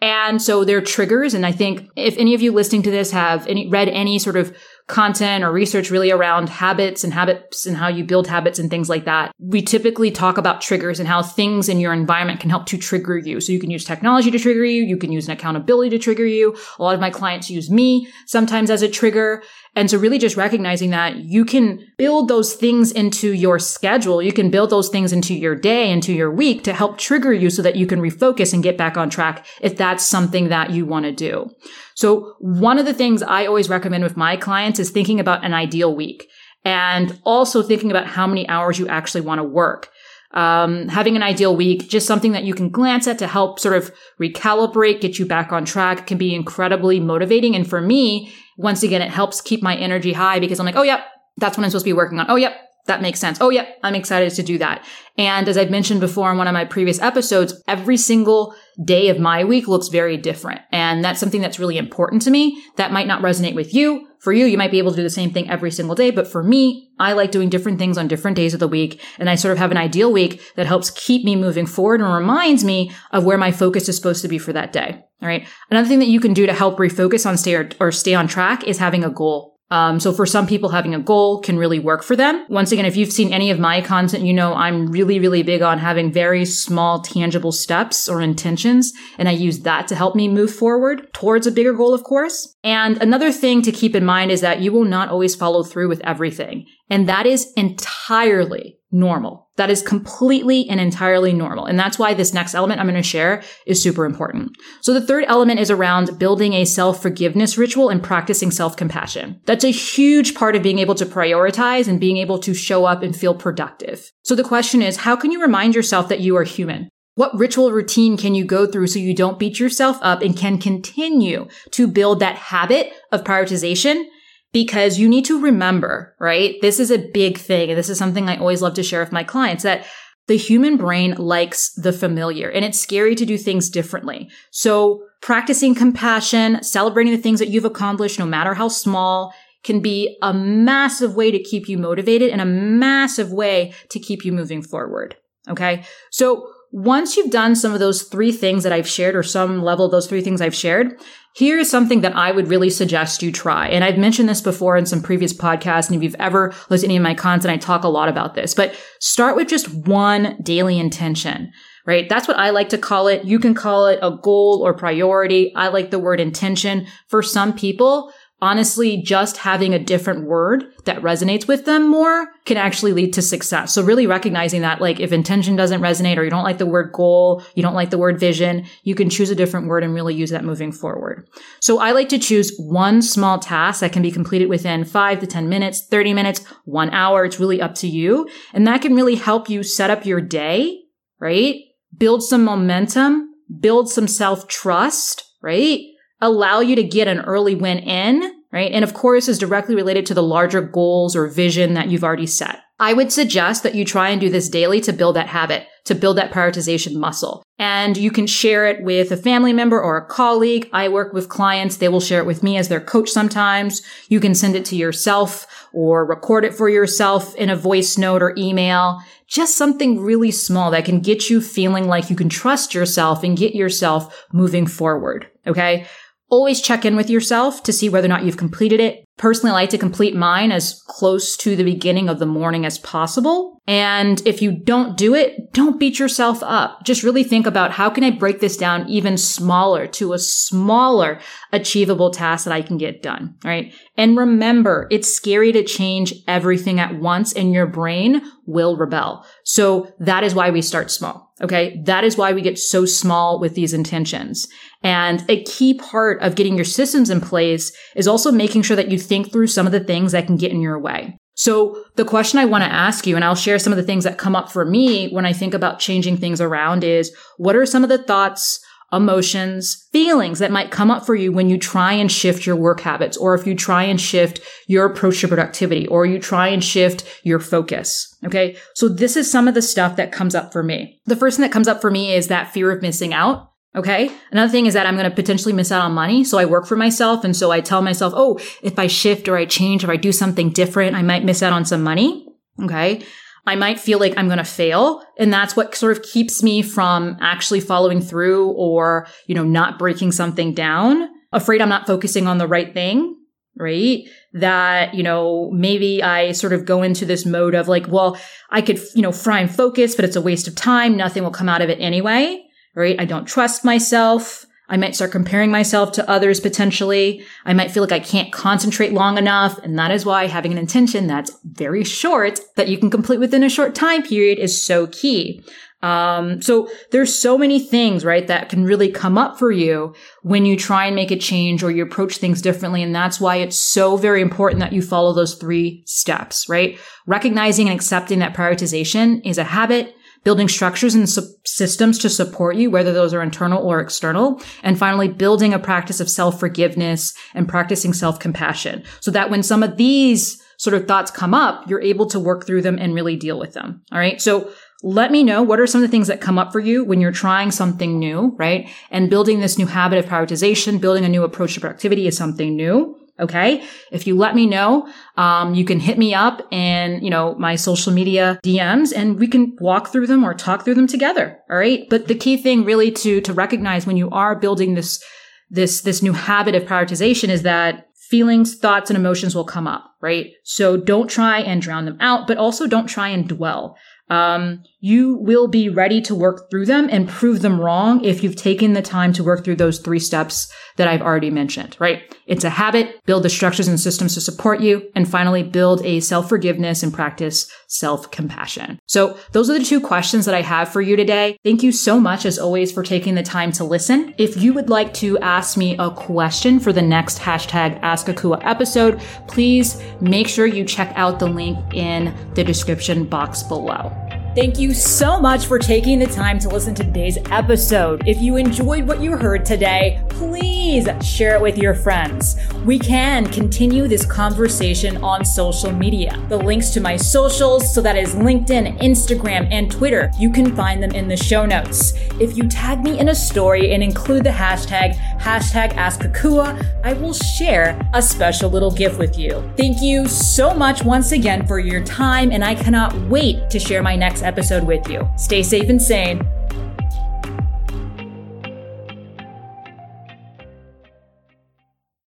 And 0.00 0.40
so 0.40 0.64
they're 0.64 0.80
triggers. 0.80 1.34
And 1.34 1.44
I 1.44 1.52
think 1.52 1.88
if 1.96 2.16
any 2.16 2.34
of 2.34 2.40
you 2.40 2.52
listening 2.52 2.82
to 2.82 2.90
this 2.90 3.10
have 3.10 3.46
any, 3.46 3.68
read 3.68 3.88
any 3.88 4.18
sort 4.18 4.36
of 4.36 4.56
content 4.90 5.44
or 5.44 5.52
research 5.52 5.90
really 5.90 6.10
around 6.10 6.48
habits 6.48 7.04
and 7.04 7.14
habits 7.14 7.64
and 7.64 7.76
how 7.76 7.88
you 7.88 8.04
build 8.04 8.26
habits 8.26 8.58
and 8.58 8.68
things 8.68 8.88
like 8.88 9.04
that. 9.04 9.32
We 9.38 9.62
typically 9.62 10.10
talk 10.10 10.36
about 10.36 10.60
triggers 10.60 10.98
and 10.98 11.08
how 11.08 11.22
things 11.22 11.68
in 11.68 11.78
your 11.78 11.92
environment 11.92 12.40
can 12.40 12.50
help 12.50 12.66
to 12.66 12.76
trigger 12.76 13.16
you. 13.16 13.40
So 13.40 13.52
you 13.52 13.60
can 13.60 13.70
use 13.70 13.84
technology 13.84 14.30
to 14.30 14.38
trigger 14.38 14.64
you. 14.64 14.82
You 14.82 14.96
can 14.96 15.12
use 15.12 15.26
an 15.26 15.32
accountability 15.32 15.90
to 15.90 15.98
trigger 15.98 16.26
you. 16.26 16.56
A 16.78 16.82
lot 16.82 16.94
of 16.94 17.00
my 17.00 17.10
clients 17.10 17.48
use 17.48 17.70
me 17.70 18.08
sometimes 18.26 18.68
as 18.68 18.82
a 18.82 18.88
trigger. 18.88 19.42
And 19.76 19.90
so 19.90 19.98
really 19.98 20.18
just 20.18 20.36
recognizing 20.36 20.90
that 20.90 21.16
you 21.16 21.44
can 21.44 21.86
build 21.96 22.28
those 22.28 22.54
things 22.54 22.90
into 22.90 23.32
your 23.32 23.58
schedule. 23.58 24.20
You 24.20 24.32
can 24.32 24.50
build 24.50 24.70
those 24.70 24.88
things 24.88 25.12
into 25.12 25.34
your 25.34 25.54
day, 25.54 25.90
into 25.90 26.12
your 26.12 26.30
week 26.30 26.64
to 26.64 26.72
help 26.72 26.98
trigger 26.98 27.32
you 27.32 27.50
so 27.50 27.62
that 27.62 27.76
you 27.76 27.86
can 27.86 28.00
refocus 28.00 28.52
and 28.52 28.62
get 28.62 28.76
back 28.76 28.96
on 28.96 29.10
track 29.10 29.46
if 29.60 29.76
that's 29.76 30.04
something 30.04 30.48
that 30.48 30.70
you 30.70 30.84
want 30.84 31.04
to 31.04 31.12
do. 31.12 31.50
So 31.94 32.34
one 32.40 32.78
of 32.78 32.86
the 32.86 32.94
things 32.94 33.22
I 33.22 33.46
always 33.46 33.68
recommend 33.68 34.02
with 34.02 34.16
my 34.16 34.36
clients 34.36 34.80
is 34.80 34.90
thinking 34.90 35.20
about 35.20 35.44
an 35.44 35.54
ideal 35.54 35.94
week 35.94 36.28
and 36.64 37.18
also 37.24 37.62
thinking 37.62 37.90
about 37.90 38.06
how 38.06 38.26
many 38.26 38.48
hours 38.48 38.78
you 38.78 38.88
actually 38.88 39.22
want 39.22 39.38
to 39.38 39.44
work 39.44 39.88
um, 40.32 40.88
having 40.88 41.16
an 41.16 41.22
ideal 41.22 41.56
week, 41.56 41.88
just 41.88 42.06
something 42.06 42.32
that 42.32 42.44
you 42.44 42.54
can 42.54 42.70
glance 42.70 43.08
at 43.08 43.18
to 43.18 43.26
help 43.26 43.58
sort 43.58 43.76
of 43.76 43.92
recalibrate, 44.20 45.00
get 45.00 45.18
you 45.18 45.26
back 45.26 45.52
on 45.52 45.64
track 45.64 46.06
can 46.06 46.18
be 46.18 46.34
incredibly 46.34 47.00
motivating. 47.00 47.56
And 47.56 47.68
for 47.68 47.80
me, 47.80 48.32
once 48.60 48.82
again, 48.82 49.00
it 49.00 49.10
helps 49.10 49.40
keep 49.40 49.62
my 49.62 49.74
energy 49.76 50.12
high 50.12 50.38
because 50.38 50.60
I'm 50.60 50.66
like, 50.66 50.76
oh, 50.76 50.82
yep, 50.82 51.00
that's 51.38 51.56
what 51.56 51.64
I'm 51.64 51.70
supposed 51.70 51.84
to 51.84 51.88
be 51.88 51.94
working 51.94 52.18
on. 52.18 52.26
Oh, 52.28 52.36
yep, 52.36 52.54
that 52.90 53.02
makes 53.02 53.20
sense. 53.20 53.38
Oh, 53.40 53.50
yeah, 53.50 53.66
I'm 53.82 53.94
excited 53.94 54.34
to 54.34 54.42
do 54.42 54.58
that. 54.58 54.84
And 55.16 55.48
as 55.48 55.56
I've 55.56 55.70
mentioned 55.70 56.00
before 56.00 56.30
in 56.30 56.38
one 56.38 56.48
of 56.48 56.54
my 56.54 56.64
previous 56.64 57.00
episodes, 57.00 57.54
every 57.68 57.96
single 57.96 58.54
day 58.84 59.08
of 59.08 59.18
my 59.18 59.44
week 59.44 59.68
looks 59.68 59.88
very 59.88 60.16
different. 60.16 60.60
And 60.72 61.04
that's 61.04 61.20
something 61.20 61.40
that's 61.40 61.58
really 61.58 61.78
important 61.78 62.22
to 62.22 62.30
me. 62.30 62.62
That 62.76 62.92
might 62.92 63.06
not 63.06 63.22
resonate 63.22 63.54
with 63.54 63.72
you. 63.72 64.08
For 64.20 64.32
you, 64.32 64.44
you 64.44 64.58
might 64.58 64.70
be 64.70 64.78
able 64.78 64.90
to 64.90 64.96
do 64.96 65.02
the 65.02 65.10
same 65.10 65.30
thing 65.30 65.48
every 65.48 65.70
single 65.70 65.94
day. 65.94 66.10
But 66.10 66.26
for 66.26 66.42
me, 66.42 66.90
I 66.98 67.12
like 67.12 67.30
doing 67.30 67.48
different 67.48 67.78
things 67.78 67.96
on 67.96 68.08
different 68.08 68.36
days 68.36 68.54
of 68.54 68.60
the 68.60 68.68
week. 68.68 69.00
And 69.18 69.30
I 69.30 69.34
sort 69.34 69.52
of 69.52 69.58
have 69.58 69.70
an 69.70 69.76
ideal 69.76 70.12
week 70.12 70.42
that 70.56 70.66
helps 70.66 70.90
keep 70.90 71.24
me 71.24 71.36
moving 71.36 71.66
forward 71.66 72.00
and 72.00 72.12
reminds 72.12 72.64
me 72.64 72.90
of 73.12 73.24
where 73.24 73.38
my 73.38 73.52
focus 73.52 73.88
is 73.88 73.96
supposed 73.96 74.22
to 74.22 74.28
be 74.28 74.38
for 74.38 74.52
that 74.52 74.72
day. 74.72 75.02
All 75.22 75.28
right. 75.28 75.46
Another 75.70 75.88
thing 75.88 76.00
that 76.00 76.08
you 76.08 76.20
can 76.20 76.34
do 76.34 76.46
to 76.46 76.52
help 76.52 76.78
refocus 76.78 77.24
on 77.24 77.36
stay 77.36 77.54
or, 77.54 77.68
or 77.78 77.92
stay 77.92 78.14
on 78.14 78.26
track 78.26 78.64
is 78.64 78.78
having 78.78 79.04
a 79.04 79.10
goal. 79.10 79.49
Um, 79.70 80.00
so 80.00 80.12
for 80.12 80.26
some 80.26 80.46
people, 80.46 80.70
having 80.70 80.94
a 80.94 80.98
goal 80.98 81.40
can 81.40 81.56
really 81.56 81.78
work 81.78 82.02
for 82.02 82.16
them. 82.16 82.44
Once 82.48 82.72
again, 82.72 82.84
if 82.84 82.96
you've 82.96 83.12
seen 83.12 83.32
any 83.32 83.50
of 83.50 83.60
my 83.60 83.80
content, 83.80 84.24
you 84.24 84.32
know 84.32 84.54
I'm 84.54 84.90
really, 84.90 85.20
really 85.20 85.42
big 85.42 85.62
on 85.62 85.78
having 85.78 86.12
very 86.12 86.44
small, 86.44 87.00
tangible 87.00 87.52
steps 87.52 88.08
or 88.08 88.20
intentions. 88.20 88.92
And 89.16 89.28
I 89.28 89.32
use 89.32 89.60
that 89.60 89.86
to 89.88 89.94
help 89.94 90.16
me 90.16 90.26
move 90.26 90.52
forward 90.52 91.12
towards 91.12 91.46
a 91.46 91.52
bigger 91.52 91.72
goal, 91.72 91.94
of 91.94 92.02
course. 92.02 92.56
And 92.64 93.00
another 93.00 93.30
thing 93.30 93.62
to 93.62 93.72
keep 93.72 93.94
in 93.94 94.04
mind 94.04 94.32
is 94.32 94.40
that 94.40 94.60
you 94.60 94.72
will 94.72 94.84
not 94.84 95.08
always 95.08 95.36
follow 95.36 95.62
through 95.62 95.88
with 95.88 96.00
everything. 96.00 96.66
And 96.88 97.08
that 97.08 97.26
is 97.26 97.52
entirely 97.56 98.79
normal. 98.92 99.48
That 99.56 99.70
is 99.70 99.82
completely 99.82 100.68
and 100.68 100.80
entirely 100.80 101.32
normal. 101.32 101.66
And 101.66 101.78
that's 101.78 101.98
why 101.98 102.14
this 102.14 102.34
next 102.34 102.54
element 102.54 102.80
I'm 102.80 102.86
going 102.86 102.96
to 102.96 103.02
share 103.02 103.42
is 103.66 103.82
super 103.82 104.04
important. 104.04 104.56
So 104.80 104.92
the 104.92 105.00
third 105.00 105.24
element 105.28 105.60
is 105.60 105.70
around 105.70 106.18
building 106.18 106.54
a 106.54 106.64
self-forgiveness 106.64 107.56
ritual 107.56 107.88
and 107.88 108.02
practicing 108.02 108.50
self-compassion. 108.50 109.42
That's 109.44 109.64
a 109.64 109.70
huge 109.70 110.34
part 110.34 110.56
of 110.56 110.62
being 110.62 110.78
able 110.78 110.94
to 110.96 111.06
prioritize 111.06 111.88
and 111.88 112.00
being 112.00 112.16
able 112.16 112.38
to 112.40 112.54
show 112.54 112.84
up 112.84 113.02
and 113.02 113.14
feel 113.14 113.34
productive. 113.34 114.10
So 114.24 114.34
the 114.34 114.42
question 114.42 114.82
is, 114.82 114.98
how 114.98 115.14
can 115.14 115.30
you 115.30 115.40
remind 115.40 115.74
yourself 115.74 116.08
that 116.08 116.20
you 116.20 116.36
are 116.36 116.44
human? 116.44 116.88
What 117.16 117.38
ritual 117.38 117.70
routine 117.70 118.16
can 118.16 118.34
you 118.34 118.44
go 118.44 118.66
through 118.66 118.86
so 118.86 118.98
you 118.98 119.14
don't 119.14 119.38
beat 119.38 119.60
yourself 119.60 119.98
up 120.00 120.22
and 120.22 120.36
can 120.36 120.58
continue 120.58 121.48
to 121.72 121.86
build 121.86 122.20
that 122.20 122.36
habit 122.36 122.92
of 123.12 123.24
prioritization 123.24 124.04
because 124.52 124.98
you 124.98 125.08
need 125.08 125.24
to 125.26 125.40
remember, 125.40 126.14
right? 126.18 126.56
This 126.60 126.80
is 126.80 126.90
a 126.90 126.98
big 126.98 127.38
thing. 127.38 127.70
And 127.70 127.78
this 127.78 127.88
is 127.88 127.98
something 127.98 128.28
I 128.28 128.36
always 128.36 128.62
love 128.62 128.74
to 128.74 128.82
share 128.82 129.00
with 129.00 129.12
my 129.12 129.24
clients 129.24 129.62
that 129.62 129.86
the 130.26 130.36
human 130.36 130.76
brain 130.76 131.14
likes 131.16 131.72
the 131.72 131.92
familiar 131.92 132.48
and 132.50 132.64
it's 132.64 132.80
scary 132.80 133.14
to 133.16 133.26
do 133.26 133.36
things 133.36 133.68
differently. 133.68 134.30
So 134.50 135.04
practicing 135.20 135.74
compassion, 135.74 136.62
celebrating 136.62 137.12
the 137.12 137.22
things 137.22 137.40
that 137.40 137.48
you've 137.48 137.64
accomplished, 137.64 138.18
no 138.18 138.26
matter 138.26 138.54
how 138.54 138.68
small, 138.68 139.34
can 139.62 139.80
be 139.80 140.16
a 140.22 140.32
massive 140.32 141.14
way 141.14 141.30
to 141.30 141.42
keep 141.42 141.68
you 141.68 141.76
motivated 141.76 142.30
and 142.30 142.40
a 142.40 142.46
massive 142.46 143.32
way 143.32 143.74
to 143.90 143.98
keep 143.98 144.24
you 144.24 144.32
moving 144.32 144.62
forward. 144.62 145.16
Okay. 145.48 145.84
So 146.10 146.48
once 146.72 147.16
you've 147.16 147.30
done 147.30 147.56
some 147.56 147.72
of 147.72 147.80
those 147.80 148.02
three 148.02 148.32
things 148.32 148.62
that 148.62 148.72
I've 148.72 148.88
shared 148.88 149.16
or 149.16 149.22
some 149.22 149.62
level 149.62 149.84
of 149.84 149.90
those 149.90 150.06
three 150.06 150.20
things 150.20 150.40
I've 150.40 150.54
shared, 150.54 151.00
here 151.34 151.58
is 151.58 151.70
something 151.70 152.00
that 152.00 152.16
I 152.16 152.32
would 152.32 152.48
really 152.48 152.70
suggest 152.70 153.22
you 153.22 153.32
try. 153.32 153.68
And 153.68 153.84
I've 153.84 153.98
mentioned 153.98 154.28
this 154.28 154.40
before 154.40 154.76
in 154.76 154.86
some 154.86 155.02
previous 155.02 155.32
podcasts. 155.32 155.88
And 155.88 155.96
if 155.96 156.02
you've 156.02 156.16
ever 156.18 156.54
listened 156.68 156.90
to 156.90 156.94
any 156.94 156.96
of 156.96 157.02
my 157.02 157.14
content, 157.14 157.52
I 157.52 157.56
talk 157.56 157.84
a 157.84 157.88
lot 157.88 158.08
about 158.08 158.34
this, 158.34 158.54
but 158.54 158.74
start 159.00 159.36
with 159.36 159.48
just 159.48 159.72
one 159.74 160.36
daily 160.42 160.78
intention 160.78 161.52
right? 161.86 162.08
That's 162.08 162.28
what 162.28 162.38
I 162.38 162.50
like 162.50 162.68
to 162.68 162.78
call 162.78 163.08
it. 163.08 163.24
You 163.24 163.38
can 163.38 163.54
call 163.54 163.86
it 163.86 163.98
a 164.02 164.10
goal 164.10 164.62
or 164.64 164.74
priority. 164.74 165.52
I 165.56 165.68
like 165.68 165.90
the 165.90 165.98
word 165.98 166.20
intention. 166.20 166.86
For 167.08 167.22
some 167.22 167.52
people, 167.52 168.12
honestly, 168.42 169.02
just 169.02 169.36
having 169.38 169.74
a 169.74 169.78
different 169.78 170.24
word 170.24 170.64
that 170.84 171.02
resonates 171.02 171.46
with 171.46 171.66
them 171.66 171.88
more 171.88 172.28
can 172.46 172.56
actually 172.56 172.92
lead 172.92 173.12
to 173.12 173.22
success. 173.22 173.72
So 173.72 173.82
really 173.82 174.06
recognizing 174.06 174.62
that, 174.62 174.80
like, 174.80 174.98
if 174.98 175.12
intention 175.12 175.56
doesn't 175.56 175.82
resonate 175.82 176.16
or 176.16 176.24
you 176.24 176.30
don't 176.30 176.44
like 176.44 176.58
the 176.58 176.66
word 176.66 176.92
goal, 176.92 177.42
you 177.54 177.62
don't 177.62 177.74
like 177.74 177.90
the 177.90 177.98
word 177.98 178.18
vision, 178.18 178.66
you 178.82 178.94
can 178.94 179.10
choose 179.10 179.30
a 179.30 179.34
different 179.34 179.68
word 179.68 179.84
and 179.84 179.94
really 179.94 180.14
use 180.14 180.30
that 180.30 180.44
moving 180.44 180.72
forward. 180.72 181.28
So 181.60 181.78
I 181.78 181.92
like 181.92 182.08
to 182.10 182.18
choose 182.18 182.56
one 182.58 183.02
small 183.02 183.38
task 183.38 183.80
that 183.80 183.92
can 183.92 184.02
be 184.02 184.10
completed 184.10 184.48
within 184.48 184.84
five 184.84 185.20
to 185.20 185.26
10 185.26 185.48
minutes, 185.48 185.86
30 185.86 186.14
minutes, 186.14 186.44
one 186.64 186.90
hour. 186.90 187.24
It's 187.24 187.40
really 187.40 187.60
up 187.60 187.74
to 187.76 187.88
you. 187.88 188.28
And 188.54 188.66
that 188.66 188.82
can 188.82 188.94
really 188.94 189.16
help 189.16 189.50
you 189.50 189.62
set 189.62 189.90
up 189.90 190.06
your 190.06 190.20
day, 190.20 190.78
right? 191.20 191.56
Build 191.96 192.22
some 192.22 192.44
momentum, 192.44 193.34
build 193.60 193.90
some 193.90 194.08
self 194.08 194.48
trust, 194.48 195.24
right? 195.42 195.80
Allow 196.20 196.60
you 196.60 196.76
to 196.76 196.82
get 196.82 197.08
an 197.08 197.20
early 197.20 197.54
win 197.54 197.78
in, 197.78 198.42
right? 198.52 198.72
And 198.72 198.84
of 198.84 198.94
course 198.94 199.28
is 199.28 199.38
directly 199.38 199.74
related 199.74 200.06
to 200.06 200.14
the 200.14 200.22
larger 200.22 200.60
goals 200.60 201.14
or 201.14 201.26
vision 201.26 201.74
that 201.74 201.88
you've 201.88 202.04
already 202.04 202.26
set. 202.26 202.60
I 202.80 202.94
would 202.94 203.12
suggest 203.12 203.62
that 203.62 203.74
you 203.74 203.84
try 203.84 204.08
and 204.08 204.18
do 204.18 204.30
this 204.30 204.48
daily 204.48 204.80
to 204.80 204.92
build 204.94 205.16
that 205.16 205.28
habit, 205.28 205.66
to 205.84 205.94
build 205.94 206.16
that 206.16 206.32
prioritization 206.32 206.94
muscle. 206.96 207.42
And 207.58 207.94
you 207.94 208.10
can 208.10 208.26
share 208.26 208.66
it 208.66 208.82
with 208.82 209.12
a 209.12 209.18
family 209.18 209.52
member 209.52 209.78
or 209.78 209.98
a 209.98 210.06
colleague. 210.06 210.70
I 210.72 210.88
work 210.88 211.12
with 211.12 211.28
clients. 211.28 211.76
They 211.76 211.90
will 211.90 212.00
share 212.00 212.20
it 212.20 212.26
with 212.26 212.42
me 212.42 212.56
as 212.56 212.68
their 212.68 212.80
coach 212.80 213.10
sometimes. 213.10 213.82
You 214.08 214.18
can 214.18 214.34
send 214.34 214.56
it 214.56 214.64
to 214.66 214.76
yourself 214.76 215.68
or 215.74 216.06
record 216.06 216.46
it 216.46 216.54
for 216.54 216.70
yourself 216.70 217.34
in 217.36 217.50
a 217.50 217.56
voice 217.56 217.98
note 217.98 218.22
or 218.22 218.34
email. 218.38 219.00
Just 219.26 219.58
something 219.58 220.00
really 220.00 220.30
small 220.30 220.70
that 220.70 220.86
can 220.86 221.00
get 221.00 221.28
you 221.28 221.42
feeling 221.42 221.86
like 221.86 222.08
you 222.08 222.16
can 222.16 222.30
trust 222.30 222.72
yourself 222.72 223.22
and 223.22 223.36
get 223.36 223.54
yourself 223.54 224.26
moving 224.32 224.66
forward. 224.66 225.26
Okay. 225.46 225.86
Always 226.30 226.60
check 226.60 226.84
in 226.84 226.96
with 226.96 227.10
yourself 227.10 227.62
to 227.64 227.72
see 227.72 227.88
whether 227.88 228.06
or 228.06 228.08
not 228.08 228.24
you've 228.24 228.36
completed 228.36 228.78
it. 228.80 229.04
Personally, 229.18 229.50
I 229.50 229.54
like 229.54 229.70
to 229.70 229.78
complete 229.78 230.14
mine 230.14 230.50
as 230.50 230.80
close 230.86 231.36
to 231.38 231.54
the 231.54 231.64
beginning 231.64 232.08
of 232.08 232.18
the 232.18 232.26
morning 232.26 232.64
as 232.64 232.78
possible. 232.78 233.60
And 233.66 234.22
if 234.26 234.40
you 234.40 234.50
don't 234.50 234.96
do 234.96 235.14
it, 235.14 235.52
don't 235.52 235.78
beat 235.78 235.98
yourself 235.98 236.42
up. 236.42 236.84
Just 236.84 237.02
really 237.02 237.22
think 237.22 237.46
about 237.46 237.72
how 237.72 237.90
can 237.90 238.02
I 238.02 238.10
break 238.10 238.40
this 238.40 238.56
down 238.56 238.88
even 238.88 239.18
smaller 239.18 239.86
to 239.88 240.12
a 240.12 240.18
smaller 240.18 241.20
achievable 241.52 242.10
task 242.10 242.46
that 242.46 242.54
I 242.54 242.62
can 242.62 242.78
get 242.78 243.02
done. 243.02 243.34
Right. 243.44 243.74
And 243.96 244.16
remember, 244.16 244.86
it's 244.90 245.12
scary 245.12 245.52
to 245.52 245.64
change 245.64 246.14
everything 246.26 246.80
at 246.80 246.98
once 246.98 247.32
and 247.32 247.52
your 247.52 247.66
brain 247.66 248.22
will 248.46 248.76
rebel. 248.76 249.26
So 249.44 249.92
that 249.98 250.24
is 250.24 250.34
why 250.34 250.50
we 250.50 250.62
start 250.62 250.90
small. 250.90 251.29
Okay. 251.42 251.80
That 251.84 252.04
is 252.04 252.16
why 252.16 252.32
we 252.32 252.42
get 252.42 252.58
so 252.58 252.84
small 252.84 253.40
with 253.40 253.54
these 253.54 253.72
intentions. 253.72 254.46
And 254.82 255.24
a 255.28 255.42
key 255.44 255.74
part 255.74 256.20
of 256.22 256.34
getting 256.34 256.56
your 256.56 256.64
systems 256.64 257.10
in 257.10 257.20
place 257.20 257.72
is 257.96 258.08
also 258.08 258.30
making 258.30 258.62
sure 258.62 258.76
that 258.76 258.90
you 258.90 258.98
think 258.98 259.32
through 259.32 259.46
some 259.46 259.66
of 259.66 259.72
the 259.72 259.80
things 259.80 260.12
that 260.12 260.26
can 260.26 260.36
get 260.36 260.52
in 260.52 260.60
your 260.60 260.78
way. 260.78 261.16
So 261.34 261.82
the 261.96 262.04
question 262.04 262.38
I 262.38 262.44
want 262.44 262.64
to 262.64 262.72
ask 262.72 263.06
you, 263.06 263.16
and 263.16 263.24
I'll 263.24 263.34
share 263.34 263.58
some 263.58 263.72
of 263.72 263.78
the 263.78 263.82
things 263.82 264.04
that 264.04 264.18
come 264.18 264.36
up 264.36 264.52
for 264.52 264.64
me 264.66 265.10
when 265.10 265.24
I 265.24 265.32
think 265.32 265.54
about 265.54 265.78
changing 265.78 266.18
things 266.18 266.40
around 266.40 266.84
is 266.84 267.14
what 267.38 267.56
are 267.56 267.64
some 267.64 267.82
of 267.82 267.88
the 267.88 268.02
thoughts, 268.02 268.60
emotions, 268.92 269.88
feelings 269.92 270.38
that 270.38 270.50
might 270.50 270.70
come 270.70 270.90
up 270.90 271.06
for 271.06 271.14
you 271.14 271.32
when 271.32 271.48
you 271.48 271.58
try 271.58 271.92
and 271.92 272.10
shift 272.10 272.46
your 272.46 272.56
work 272.56 272.80
habits, 272.80 273.16
or 273.16 273.34
if 273.34 273.46
you 273.46 273.54
try 273.54 273.84
and 273.84 274.00
shift 274.00 274.40
your 274.66 274.86
approach 274.86 275.20
to 275.20 275.28
productivity, 275.28 275.86
or 275.86 276.06
you 276.06 276.18
try 276.18 276.48
and 276.48 276.62
shift 276.64 277.04
your 277.22 277.38
focus. 277.38 278.16
Okay. 278.24 278.56
So 278.74 278.88
this 278.88 279.16
is 279.16 279.30
some 279.30 279.48
of 279.48 279.54
the 279.54 279.62
stuff 279.62 279.96
that 279.96 280.12
comes 280.12 280.34
up 280.34 280.52
for 280.52 280.62
me. 280.62 281.00
The 281.06 281.16
first 281.16 281.36
thing 281.36 281.42
that 281.42 281.52
comes 281.52 281.68
up 281.68 281.80
for 281.80 281.90
me 281.90 282.12
is 282.14 282.28
that 282.28 282.52
fear 282.52 282.70
of 282.70 282.82
missing 282.82 283.14
out. 283.14 283.50
Okay. 283.76 284.10
Another 284.32 284.50
thing 284.50 284.66
is 284.66 284.74
that 284.74 284.86
I'm 284.86 284.96
going 284.96 285.08
to 285.08 285.14
potentially 285.14 285.52
miss 285.52 285.70
out 285.70 285.84
on 285.84 285.92
money. 285.92 286.24
So 286.24 286.38
I 286.38 286.44
work 286.44 286.66
for 286.66 286.76
myself. 286.76 287.22
And 287.22 287.36
so 287.36 287.52
I 287.52 287.60
tell 287.60 287.82
myself, 287.82 288.12
oh, 288.16 288.40
if 288.62 288.78
I 288.78 288.88
shift 288.88 289.28
or 289.28 289.36
I 289.36 289.44
change 289.44 289.84
or 289.84 289.92
I 289.92 289.96
do 289.96 290.10
something 290.10 290.50
different, 290.50 290.96
I 290.96 291.02
might 291.02 291.24
miss 291.24 291.40
out 291.42 291.52
on 291.52 291.64
some 291.64 291.82
money. 291.82 292.26
Okay. 292.60 293.04
I 293.46 293.56
might 293.56 293.80
feel 293.80 293.98
like 293.98 294.14
I'm 294.16 294.26
going 294.26 294.38
to 294.38 294.44
fail. 294.44 295.02
And 295.18 295.32
that's 295.32 295.56
what 295.56 295.74
sort 295.74 295.96
of 295.96 296.02
keeps 296.02 296.42
me 296.42 296.62
from 296.62 297.16
actually 297.20 297.60
following 297.60 298.00
through 298.00 298.50
or, 298.50 299.06
you 299.26 299.34
know, 299.34 299.44
not 299.44 299.78
breaking 299.78 300.12
something 300.12 300.54
down. 300.54 301.08
Afraid 301.32 301.62
I'm 301.62 301.68
not 301.68 301.86
focusing 301.86 302.26
on 302.26 302.38
the 302.38 302.48
right 302.48 302.72
thing, 302.72 303.16
right? 303.56 304.02
That, 304.32 304.94
you 304.94 305.02
know, 305.02 305.50
maybe 305.52 306.02
I 306.02 306.32
sort 306.32 306.52
of 306.52 306.64
go 306.64 306.82
into 306.82 307.06
this 307.06 307.24
mode 307.24 307.54
of 307.54 307.68
like, 307.68 307.88
well, 307.88 308.18
I 308.50 308.62
could, 308.62 308.80
you 308.94 309.02
know, 309.02 309.12
fry 309.12 309.40
and 309.40 309.50
focus, 309.50 309.94
but 309.94 310.04
it's 310.04 310.16
a 310.16 310.20
waste 310.20 310.48
of 310.48 310.54
time. 310.54 310.96
Nothing 310.96 311.22
will 311.22 311.30
come 311.30 311.48
out 311.48 311.62
of 311.62 311.70
it 311.70 311.80
anyway, 311.80 312.42
right? 312.74 313.00
I 313.00 313.04
don't 313.04 313.26
trust 313.26 313.64
myself. 313.64 314.46
I 314.70 314.76
might 314.76 314.94
start 314.94 315.10
comparing 315.10 315.50
myself 315.50 315.92
to 315.92 316.08
others 316.08 316.40
potentially. 316.40 317.24
I 317.44 317.52
might 317.52 317.72
feel 317.72 317.82
like 317.82 317.92
I 317.92 318.00
can't 318.00 318.32
concentrate 318.32 318.92
long 318.92 319.18
enough. 319.18 319.58
And 319.58 319.78
that 319.78 319.90
is 319.90 320.06
why 320.06 320.26
having 320.26 320.52
an 320.52 320.58
intention 320.58 321.08
that's 321.08 321.36
very 321.44 321.84
short 321.84 322.40
that 322.56 322.68
you 322.68 322.78
can 322.78 322.88
complete 322.88 323.20
within 323.20 323.42
a 323.42 323.50
short 323.50 323.74
time 323.74 324.02
period 324.02 324.38
is 324.38 324.64
so 324.64 324.86
key. 324.86 325.42
Um, 325.82 326.42
so 326.42 326.68
there's 326.90 327.14
so 327.14 327.38
many 327.38 327.58
things, 327.58 328.04
right, 328.04 328.26
that 328.26 328.48
can 328.50 328.64
really 328.64 328.90
come 328.90 329.16
up 329.16 329.38
for 329.38 329.50
you 329.50 329.94
when 330.22 330.44
you 330.44 330.56
try 330.56 330.86
and 330.86 330.94
make 330.94 331.10
a 331.10 331.18
change 331.18 331.62
or 331.62 331.70
you 331.70 331.82
approach 331.82 332.18
things 332.18 332.42
differently. 332.42 332.82
And 332.82 332.94
that's 332.94 333.18
why 333.18 333.36
it's 333.36 333.56
so 333.56 333.96
very 333.96 334.20
important 334.20 334.60
that 334.60 334.74
you 334.74 334.82
follow 334.82 335.14
those 335.14 335.34
three 335.34 335.82
steps, 335.86 336.48
right? 336.48 336.78
Recognizing 337.06 337.68
and 337.68 337.74
accepting 337.74 338.18
that 338.18 338.34
prioritization 338.34 339.22
is 339.24 339.38
a 339.38 339.44
habit 339.44 339.94
building 340.24 340.48
structures 340.48 340.94
and 340.94 341.08
su- 341.08 341.34
systems 341.44 341.98
to 341.98 342.08
support 342.08 342.56
you, 342.56 342.70
whether 342.70 342.92
those 342.92 343.14
are 343.14 343.22
internal 343.22 343.62
or 343.62 343.80
external. 343.80 344.40
And 344.62 344.78
finally, 344.78 345.08
building 345.08 345.54
a 345.54 345.58
practice 345.58 346.00
of 346.00 346.10
self-forgiveness 346.10 347.14
and 347.34 347.48
practicing 347.48 347.92
self-compassion 347.92 348.84
so 349.00 349.10
that 349.10 349.30
when 349.30 349.42
some 349.42 349.62
of 349.62 349.76
these 349.76 350.42
sort 350.58 350.74
of 350.74 350.86
thoughts 350.86 351.10
come 351.10 351.32
up, 351.32 351.68
you're 351.70 351.80
able 351.80 352.06
to 352.06 352.20
work 352.20 352.46
through 352.46 352.60
them 352.60 352.78
and 352.78 352.94
really 352.94 353.16
deal 353.16 353.38
with 353.38 353.54
them. 353.54 353.82
All 353.90 353.98
right. 353.98 354.20
So 354.20 354.52
let 354.82 355.10
me 355.10 355.22
know 355.22 355.42
what 355.42 355.58
are 355.58 355.66
some 355.66 355.82
of 355.82 355.88
the 355.88 355.90
things 355.90 356.08
that 356.08 356.20
come 356.20 356.38
up 356.38 356.52
for 356.52 356.60
you 356.60 356.84
when 356.84 357.00
you're 357.00 357.12
trying 357.12 357.50
something 357.50 357.98
new, 357.98 358.34
right? 358.36 358.68
And 358.90 359.08
building 359.08 359.40
this 359.40 359.58
new 359.58 359.66
habit 359.66 359.98
of 359.98 360.06
prioritization, 360.06 360.80
building 360.80 361.04
a 361.04 361.08
new 361.08 361.24
approach 361.24 361.54
to 361.54 361.60
productivity 361.60 362.06
is 362.06 362.16
something 362.16 362.56
new. 362.56 362.96
Okay. 363.20 363.62
If 363.92 364.06
you 364.06 364.16
let 364.16 364.34
me 364.34 364.46
know, 364.46 364.90
um, 365.16 365.54
you 365.54 365.64
can 365.64 365.78
hit 365.78 365.98
me 365.98 366.14
up 366.14 366.46
and, 366.50 367.02
you 367.04 367.10
know, 367.10 367.34
my 367.34 367.56
social 367.56 367.92
media 367.92 368.40
DMs 368.42 368.92
and 368.96 369.18
we 369.18 369.28
can 369.28 369.56
walk 369.60 369.88
through 369.88 370.06
them 370.06 370.24
or 370.24 370.34
talk 370.34 370.64
through 370.64 370.74
them 370.74 370.86
together. 370.86 371.38
All 371.50 371.56
right. 371.56 371.86
But 371.90 372.08
the 372.08 372.14
key 372.14 372.36
thing 372.36 372.64
really 372.64 372.90
to, 372.92 373.20
to 373.20 373.32
recognize 373.32 373.86
when 373.86 373.96
you 373.96 374.08
are 374.10 374.34
building 374.34 374.74
this, 374.74 375.04
this, 375.50 375.82
this 375.82 376.02
new 376.02 376.12
habit 376.12 376.54
of 376.54 376.64
prioritization 376.64 377.28
is 377.28 377.42
that 377.42 377.88
feelings, 377.94 378.56
thoughts, 378.56 378.90
and 378.90 378.96
emotions 378.96 379.34
will 379.34 379.44
come 379.44 379.66
up, 379.66 379.84
right? 380.00 380.32
So 380.42 380.76
don't 380.76 381.08
try 381.08 381.40
and 381.40 381.62
drown 381.62 381.84
them 381.84 381.98
out, 382.00 382.26
but 382.26 382.38
also 382.38 382.66
don't 382.66 382.88
try 382.88 383.08
and 383.08 383.28
dwell 383.28 383.76
um, 384.10 384.64
you 384.80 385.16
will 385.16 385.46
be 385.46 385.68
ready 385.68 386.00
to 386.00 386.14
work 386.14 386.50
through 386.50 386.66
them 386.66 386.88
and 386.90 387.08
prove 387.08 387.42
them 387.42 387.60
wrong 387.60 388.04
if 388.04 388.22
you've 388.22 388.36
taken 388.36 388.72
the 388.72 388.82
time 388.82 389.12
to 389.12 389.22
work 389.22 389.44
through 389.44 389.56
those 389.56 389.78
three 389.78 389.98
steps 389.98 390.52
that 390.76 390.88
I've 390.88 391.02
already 391.02 391.30
mentioned, 391.30 391.76
right? 391.78 392.16
It's 392.26 392.44
a 392.44 392.50
habit, 392.50 393.04
build 393.04 393.22
the 393.22 393.28
structures 393.28 393.68
and 393.68 393.78
systems 393.78 394.14
to 394.14 394.20
support 394.20 394.60
you, 394.60 394.90
and 394.94 395.08
finally 395.08 395.42
build 395.42 395.84
a 395.84 396.00
self-forgiveness 396.00 396.82
and 396.82 396.92
practice 396.92 397.50
self-compassion. 397.68 398.78
So 398.86 399.18
those 399.32 399.50
are 399.50 399.58
the 399.58 399.64
two 399.64 399.80
questions 399.80 400.24
that 400.24 400.34
I 400.34 400.42
have 400.42 400.72
for 400.72 400.80
you 400.80 400.96
today. 400.96 401.36
Thank 401.44 401.62
you 401.62 401.72
so 401.72 402.00
much 402.00 402.24
as 402.24 402.38
always 402.38 402.72
for 402.72 402.82
taking 402.82 403.14
the 403.14 403.22
time 403.22 403.52
to 403.52 403.64
listen. 403.64 404.14
If 404.16 404.36
you 404.36 404.54
would 404.54 404.70
like 404.70 404.94
to 404.94 405.18
ask 405.18 405.58
me 405.58 405.76
a 405.78 405.90
question 405.90 406.58
for 406.58 406.72
the 406.72 406.82
next 406.82 407.18
hashtag 407.18 407.78
Ask 407.82 408.06
Akua 408.06 408.40
episode, 408.44 409.00
please 409.28 409.82
make 410.00 410.28
sure 410.28 410.46
you 410.46 410.64
check 410.64 410.92
out 410.96 411.18
the 411.18 411.28
link 411.28 411.58
in 411.74 412.14
the 412.34 412.44
description 412.44 413.04
box 413.04 413.42
below. 413.42 414.09
Thank 414.32 414.60
you 414.60 414.74
so 414.74 415.18
much 415.18 415.46
for 415.46 415.58
taking 415.58 415.98
the 415.98 416.06
time 416.06 416.38
to 416.38 416.48
listen 416.48 416.72
to 416.76 416.84
today's 416.84 417.18
episode. 417.32 418.06
If 418.06 418.22
you 418.22 418.36
enjoyed 418.36 418.86
what 418.86 419.02
you 419.02 419.16
heard 419.16 419.44
today, 419.44 420.00
please 420.08 420.88
share 421.02 421.34
it 421.34 421.42
with 421.42 421.58
your 421.58 421.74
friends. 421.74 422.36
We 422.64 422.78
can 422.78 423.26
continue 423.26 423.88
this 423.88 424.06
conversation 424.06 424.98
on 424.98 425.24
social 425.24 425.72
media. 425.72 426.16
The 426.28 426.36
links 426.36 426.70
to 426.70 426.80
my 426.80 426.96
socials, 426.96 427.74
so 427.74 427.80
that 427.80 427.96
is 427.96 428.14
LinkedIn, 428.14 428.78
Instagram, 428.78 429.48
and 429.50 429.68
Twitter, 429.68 430.12
you 430.16 430.30
can 430.30 430.54
find 430.54 430.80
them 430.80 430.92
in 430.92 431.08
the 431.08 431.16
show 431.16 431.44
notes. 431.44 431.94
If 432.20 432.36
you 432.36 432.46
tag 432.46 432.84
me 432.84 433.00
in 433.00 433.08
a 433.08 433.14
story 433.16 433.72
and 433.72 433.82
include 433.82 434.22
the 434.22 434.30
hashtag, 434.30 434.96
hashtag 435.20 435.72
AskAkua, 435.74 436.64
I 436.82 436.94
will 436.94 437.12
share 437.12 437.78
a 437.92 438.02
special 438.02 438.50
little 438.50 438.70
gift 438.70 438.98
with 438.98 439.18
you. 439.18 439.42
Thank 439.56 439.82
you 439.82 440.08
so 440.08 440.54
much 440.54 440.82
once 440.82 441.12
again 441.12 441.46
for 441.46 441.58
your 441.58 441.84
time, 441.84 442.32
and 442.32 442.44
I 442.44 442.54
cannot 442.54 442.94
wait 443.08 443.50
to 443.50 443.58
share 443.58 443.82
my 443.82 443.96
next 443.96 444.22
episode 444.22 444.64
with 444.64 444.88
you. 444.88 445.08
Stay 445.16 445.42
safe 445.42 445.68
and 445.68 445.80
sane. 445.80 446.26